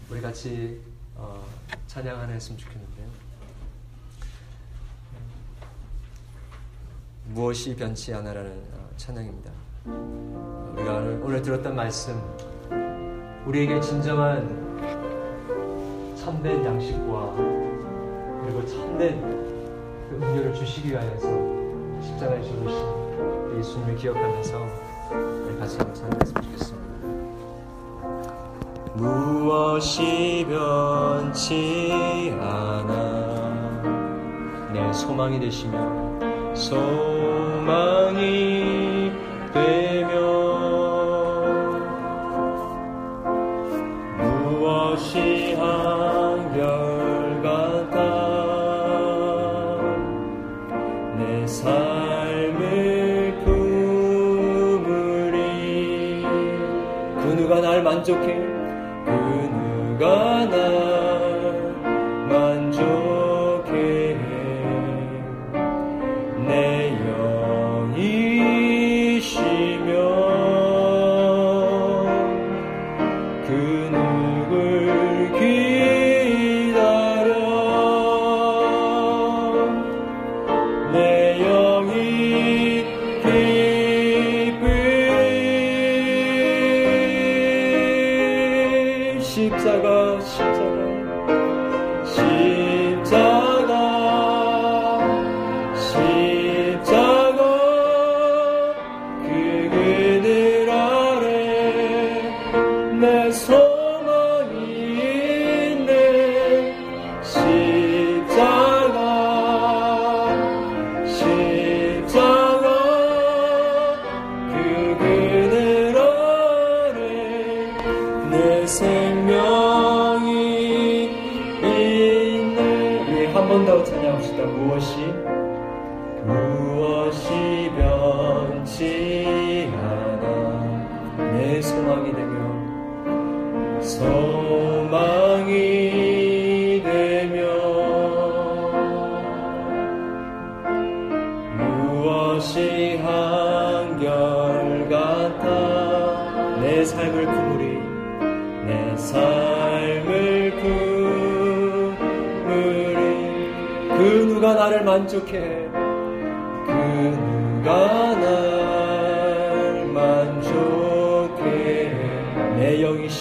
우리 0.10 0.20
같이 0.20 0.82
어, 1.16 1.46
찬양 1.86 2.20
하나 2.20 2.34
했으면 2.34 2.58
좋겠는데요. 2.58 3.08
무엇이 7.28 7.76
변치 7.76 8.16
않아라는 8.16 8.52
어, 8.74 8.90
찬양입니다. 8.98 9.52
우리가 9.86 10.96
오늘, 10.96 11.22
오늘 11.24 11.42
들었던 11.44 11.76
말씀 11.76 12.51
우리에게 13.52 13.82
진정한 13.82 14.48
참된 16.16 16.64
양식과 16.64 17.36
그리고 18.42 18.66
참된 18.66 19.20
그 20.10 20.16
음료를 20.16 20.54
주시기 20.54 20.92
위하여서 20.92 21.28
십자가에 22.02 22.42
죽으신 22.44 23.58
예수님을 23.58 23.98
기억하면서 23.98 24.58
우리 25.12 25.60
같이 25.60 25.78
찬양했으면 25.78 26.44
좋겠습니다. 26.44 26.82
무엇이 28.94 30.46
변치 30.48 32.34
않아 32.40 33.82
내 34.72 34.94
소망이 34.94 35.42
되시며 35.42 36.56
소망이 36.56 38.61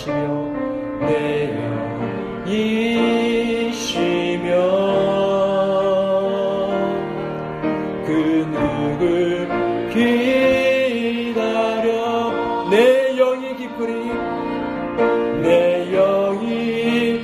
이시며 0.00 0.14
내 1.00 1.52
영이시며 2.46 3.84
그 8.06 8.10
누굴 8.50 9.48
기다려 9.92 11.88
내 12.70 13.14
영이 13.16 13.44
기쁘리 13.56 13.92
내 15.42 15.90
영이 15.92 17.20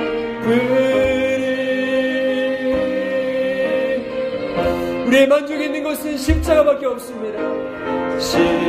우리의 5.07 5.27
만족이 5.27 5.63
있는 5.65 5.83
것은 5.83 6.17
십자가밖에 6.17 6.85
없습니다. 6.87 7.39
십 8.19 8.60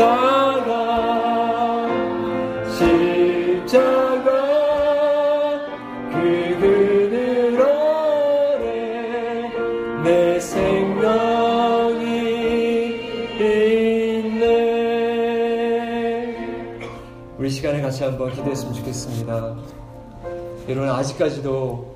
십자가 0.00 1.86
십자가 2.72 4.30
그 6.10 6.16
그늘 6.58 7.60
아래 7.60 8.62
내 10.02 10.40
생명이 10.40 12.00
있네 13.40 14.38
우리 17.36 17.50
시간에 17.50 17.82
같이 17.82 18.02
한번 18.02 18.32
기도했으면 18.32 18.72
좋겠습니다 18.72 19.58
여러분 20.70 20.88
아직까지도 20.88 21.94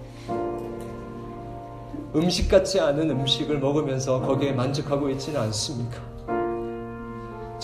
음식 2.17 2.51
같지 2.51 2.81
않은 2.81 3.11
음식을 3.11 3.59
먹으면서 3.61 4.21
거기에 4.21 4.53
만족하고 4.53 5.09
있지는 5.09 5.41
않습니까? 5.41 6.14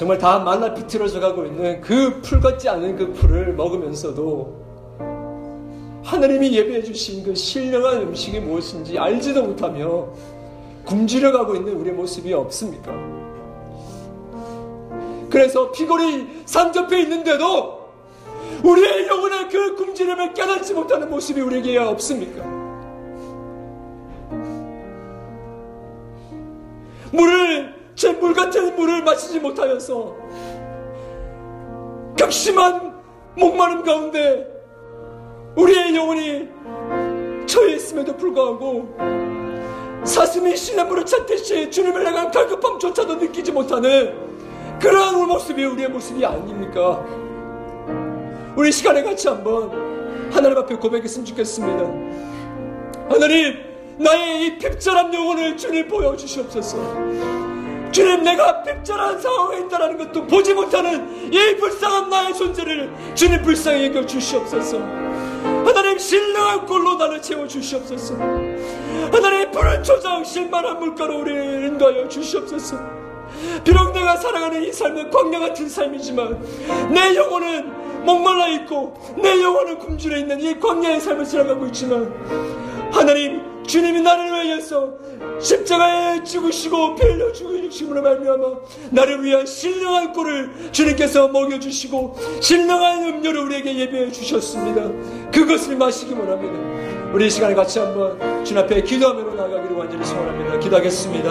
정말 0.01 0.16
다 0.16 0.38
말라 0.38 0.72
비틀어져 0.72 1.20
가고 1.20 1.44
있는 1.44 1.78
그 1.82 2.22
풀 2.22 2.40
같지 2.40 2.70
않은 2.70 2.96
그 2.96 3.12
풀을 3.12 3.53
먹으면서도 3.53 4.98
하나님이 6.03 6.57
예배해 6.57 6.82
주신 6.82 7.22
그 7.22 7.34
신령한 7.34 8.01
음식이 8.05 8.40
무엇인지 8.40 8.98
알지도 8.98 9.42
못하며 9.42 10.09
굶주려 10.86 11.32
가고 11.32 11.55
있는 11.55 11.74
우리의 11.74 11.94
모습이 11.94 12.32
없습니까? 12.32 12.90
그래서 15.28 15.70
피골이 15.70 16.44
산접해 16.46 17.03
있는데도 17.03 17.90
우리의 18.64 19.07
영혼의 19.07 19.51
그 19.51 19.76
굶주림을 19.76 20.32
깨닫지 20.32 20.72
못하는 20.72 21.11
모습이 21.11 21.42
우리에게 21.42 21.76
없습니까? 21.76 22.42
물을 27.12 27.80
제 28.01 28.14
물 28.14 28.32
같은 28.32 28.74
물을 28.76 29.05
마시지 29.05 29.38
못하여서 29.38 30.16
극심한 32.18 32.94
목마름 33.36 33.84
가운데 33.84 34.46
우리의 35.55 35.94
영혼이 35.94 36.48
처해 37.44 37.74
있음에도 37.74 38.16
불구하고 38.16 38.96
사슴이 40.03 40.57
시냇물을 40.57 41.05
찾듯이 41.05 41.70
주님을 41.70 42.07
향한 42.07 42.30
갈급함조차도 42.30 43.16
느끼지 43.16 43.53
못하는 43.53 44.14
그러한 44.80 45.16
우리 45.16 45.26
모습이 45.26 45.62
우리의 45.62 45.90
모습이 45.90 46.24
아닙니까? 46.24 47.05
우리 48.57 48.72
시간에 48.72 49.03
같이 49.03 49.28
한번 49.28 50.30
하나님 50.32 50.57
앞에 50.57 50.74
고백했으면 50.76 51.26
좋겠습니다. 51.26 51.84
하나님, 53.11 53.59
나의 53.98 54.46
이 54.46 54.59
핍절한 54.59 55.12
영혼을 55.12 55.55
주님 55.59 55.86
보여주시옵소서. 55.86 57.39
주님, 57.93 58.22
내가 58.22 58.62
핍절한 58.62 59.20
상황에 59.20 59.59
있다는 59.59 59.99
것도 59.99 60.26
보지 60.26 60.55
못하는 60.55 61.32
이 61.32 61.57
불쌍한 61.57 62.09
나의 62.09 62.34
존재를 62.34 62.93
주님 63.14 63.43
불쌍히 63.43 63.86
여겨 63.86 64.07
주시옵소서. 64.07 64.78
하나님, 64.78 65.99
신령한 65.99 66.66
꼴로 66.66 66.95
나를 66.97 67.20
채워 67.20 67.47
주시옵소서. 67.47 68.14
하나님, 68.16 69.51
푸른 69.51 69.82
초장, 69.82 70.22
실만한 70.22 70.78
물가로 70.78 71.20
우리를 71.20 71.64
인도하여 71.66 72.09
주시옵소서. 72.09 73.01
비록 73.64 73.93
내가 73.93 74.16
살아가는 74.16 74.62
이 74.62 74.72
삶은 74.72 75.11
광야 75.11 75.38
같은 75.38 75.68
삶이지만 75.68 76.41
내 76.93 77.14
영혼은 77.14 78.05
목말라 78.05 78.49
있고 78.49 78.95
내 79.16 79.43
영혼은 79.43 79.78
굶주려 79.78 80.18
있는 80.18 80.41
이 80.41 80.59
광야의 80.59 81.01
삶을 81.01 81.24
살아가고 81.24 81.66
있지만 81.66 82.12
하나님 82.93 83.49
주님이 83.70 84.00
나를 84.00 84.32
위해서 84.32 84.94
십자가에 85.38 86.24
죽으시고 86.24 86.96
피 86.96 87.06
흘려 87.06 87.32
죽으심으로 87.32 88.02
말미암아 88.02 88.46
나를 88.90 89.22
위한 89.22 89.46
신령한 89.46 90.12
꼴을 90.12 90.72
주님께서 90.72 91.28
먹여주시고 91.28 92.16
신령한 92.40 93.04
음료를 93.04 93.42
우리에게 93.42 93.78
예배해 93.78 94.10
주셨습니다. 94.10 95.30
그것을 95.30 95.76
마시기 95.76 96.14
원합니다. 96.14 97.12
우리 97.14 97.28
이 97.28 97.30
시간에 97.30 97.54
같이 97.54 97.78
한번 97.78 98.44
주님 98.44 98.64
앞에 98.64 98.82
기도하며 98.82 99.34
나가기를 99.34 99.76
완전히 99.76 100.04
소원합니다. 100.04 100.58
기도하겠습니다. 100.58 101.30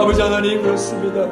아버지 0.00 0.22
하나님 0.22 0.62
그렇습니다. 0.62 1.22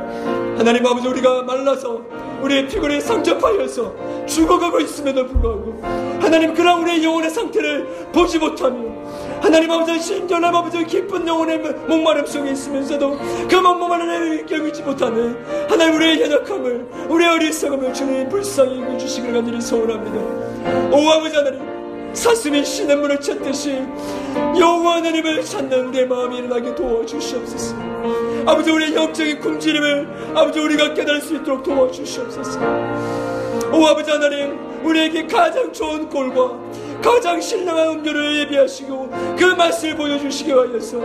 하나님 0.59 0.85
아버지 0.85 1.07
우리가 1.07 1.43
말라서 1.43 2.03
우리의 2.43 2.67
피골이 2.67 3.01
상접하여서 3.01 4.27
죽어가고 4.27 4.81
있음에도 4.81 5.25
불구하고 5.25 5.81
하나님 6.21 6.53
그런 6.53 6.83
우리의 6.83 7.05
영혼의 7.05 7.31
상태를 7.31 8.11
보지 8.13 8.41
못하며 8.41 8.97
하나님 9.47 9.71
아버지 9.71 10.01
신전함 10.01 10.57
아버지 10.57 10.85
기쁜 10.85 11.25
영혼의 11.25 11.59
목마름 11.59 12.27
속에 12.27 12.51
있으면서도 12.51 13.17
그 13.49 13.55
목마름을 13.55 14.45
겪지 14.45 14.83
못하는 14.83 15.37
하나님 15.71 15.95
우리의 15.95 16.23
연약함을 16.23 16.87
우리의 17.09 17.31
어리석음을 17.31 17.95
주님 17.95 18.29
불쌍히 18.29 18.81
여겨주시기를 18.83 19.35
간절히 19.35 19.61
소원합니다. 19.61 20.97
오 20.97 21.11
아버지 21.11 21.37
하나님 21.37 21.61
사슴이 22.13 22.65
신의 22.65 22.97
문을 22.97 23.21
찾듯이 23.21 23.83
여호와 24.59 24.97
하나님을 24.97 25.45
찾는 25.45 25.87
우리의 25.91 26.09
마음이 26.09 26.39
일어나게 26.39 26.75
도와주시옵소서. 26.75 27.77
아버지 28.47 28.69
우리의 28.73 28.97
영적인 28.97 29.39
굶주림을 29.39 30.33
아버지 30.35 30.59
우리가 30.59 30.93
깨달을 30.93 31.21
수 31.21 31.37
있도록 31.37 31.63
도와주시옵소서. 31.63 32.59
오 33.73 33.87
아버지 33.87 34.11
하나님 34.11 34.59
우리에게 34.83 35.29
가장 35.29 35.73
좋은 35.73 36.09
꼴과 36.09 36.86
가장 37.03 37.41
신령한 37.41 37.89
음료를 37.89 38.41
예비하시고 38.41 39.11
그 39.39 39.45
맛을 39.45 39.97
보여주시기 39.97 40.51
위하여서 40.51 41.01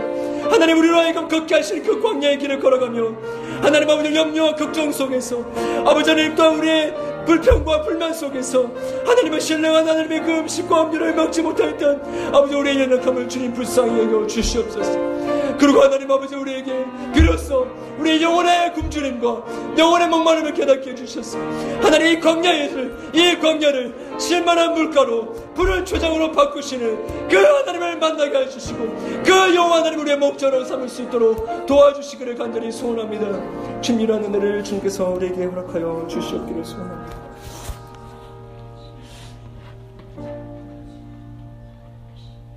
하나님 0.50 0.78
우리로 0.78 0.98
하여금 0.98 1.28
걷게 1.28 1.54
하시는 1.54 1.82
그 1.82 2.00
광야의 2.00 2.38
길을 2.38 2.60
걸어가며 2.60 3.16
하나님 3.62 3.88
아버지 3.88 4.14
염려와 4.14 4.54
걱정 4.54 4.90
속에서 4.90 5.44
아버지 5.84 6.10
하나님 6.10 6.34
또한 6.34 6.58
우리의 6.58 6.94
불평과 7.26 7.82
불만 7.82 8.12
속에서 8.12 8.70
하나님의 9.06 9.40
신령한 9.40 9.88
하나님의 9.88 10.22
그 10.22 10.30
음식과 10.38 10.82
음료를 10.82 11.14
먹지 11.14 11.42
못했던 11.42 12.02
아버지 12.34 12.54
우리의 12.54 12.80
연약함을 12.80 13.28
주님 13.28 13.52
불쌍히 13.52 14.02
여겨 14.02 14.26
주시옵소서. 14.26 15.41
그리고 15.58 15.80
하나님 15.80 16.10
아버지 16.10 16.34
우리에게 16.34 16.84
비로소 17.14 17.66
우리 17.98 18.22
영혼의 18.22 18.72
굶주림과 18.74 19.76
영혼의 19.78 20.08
목마름을 20.08 20.54
깨닫게 20.54 20.90
해주셨어. 20.90 21.38
하나님 21.82 22.06
이 22.06 22.20
광야를 22.20 23.10
이 23.12 23.38
광야를 23.38 24.18
실만한 24.18 24.74
물가로 24.74 25.32
불을 25.54 25.84
초장으로 25.84 26.32
바꾸시는 26.32 27.28
그 27.28 27.36
하나님을 27.36 27.98
만나게 27.98 28.38
해주시고 28.38 29.22
그 29.24 29.54
영원 29.54 29.80
하나님 29.80 30.00
우리의 30.00 30.18
목자로 30.18 30.64
삼을 30.64 30.88
수 30.88 31.02
있도록 31.02 31.66
도와주시기를 31.66 32.34
간절히 32.36 32.72
소원합니다. 32.72 33.80
주님이라는 33.80 34.34
은혜를 34.34 34.64
주님께서 34.64 35.10
우리에게 35.10 35.44
허락하여 35.44 36.06
주시옵기를 36.08 36.64
소원합니다. 36.64 37.22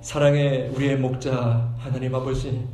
사랑의 0.00 0.70
우리의 0.74 0.96
목자 0.96 1.68
하나님 1.78 2.14
아버지 2.14 2.64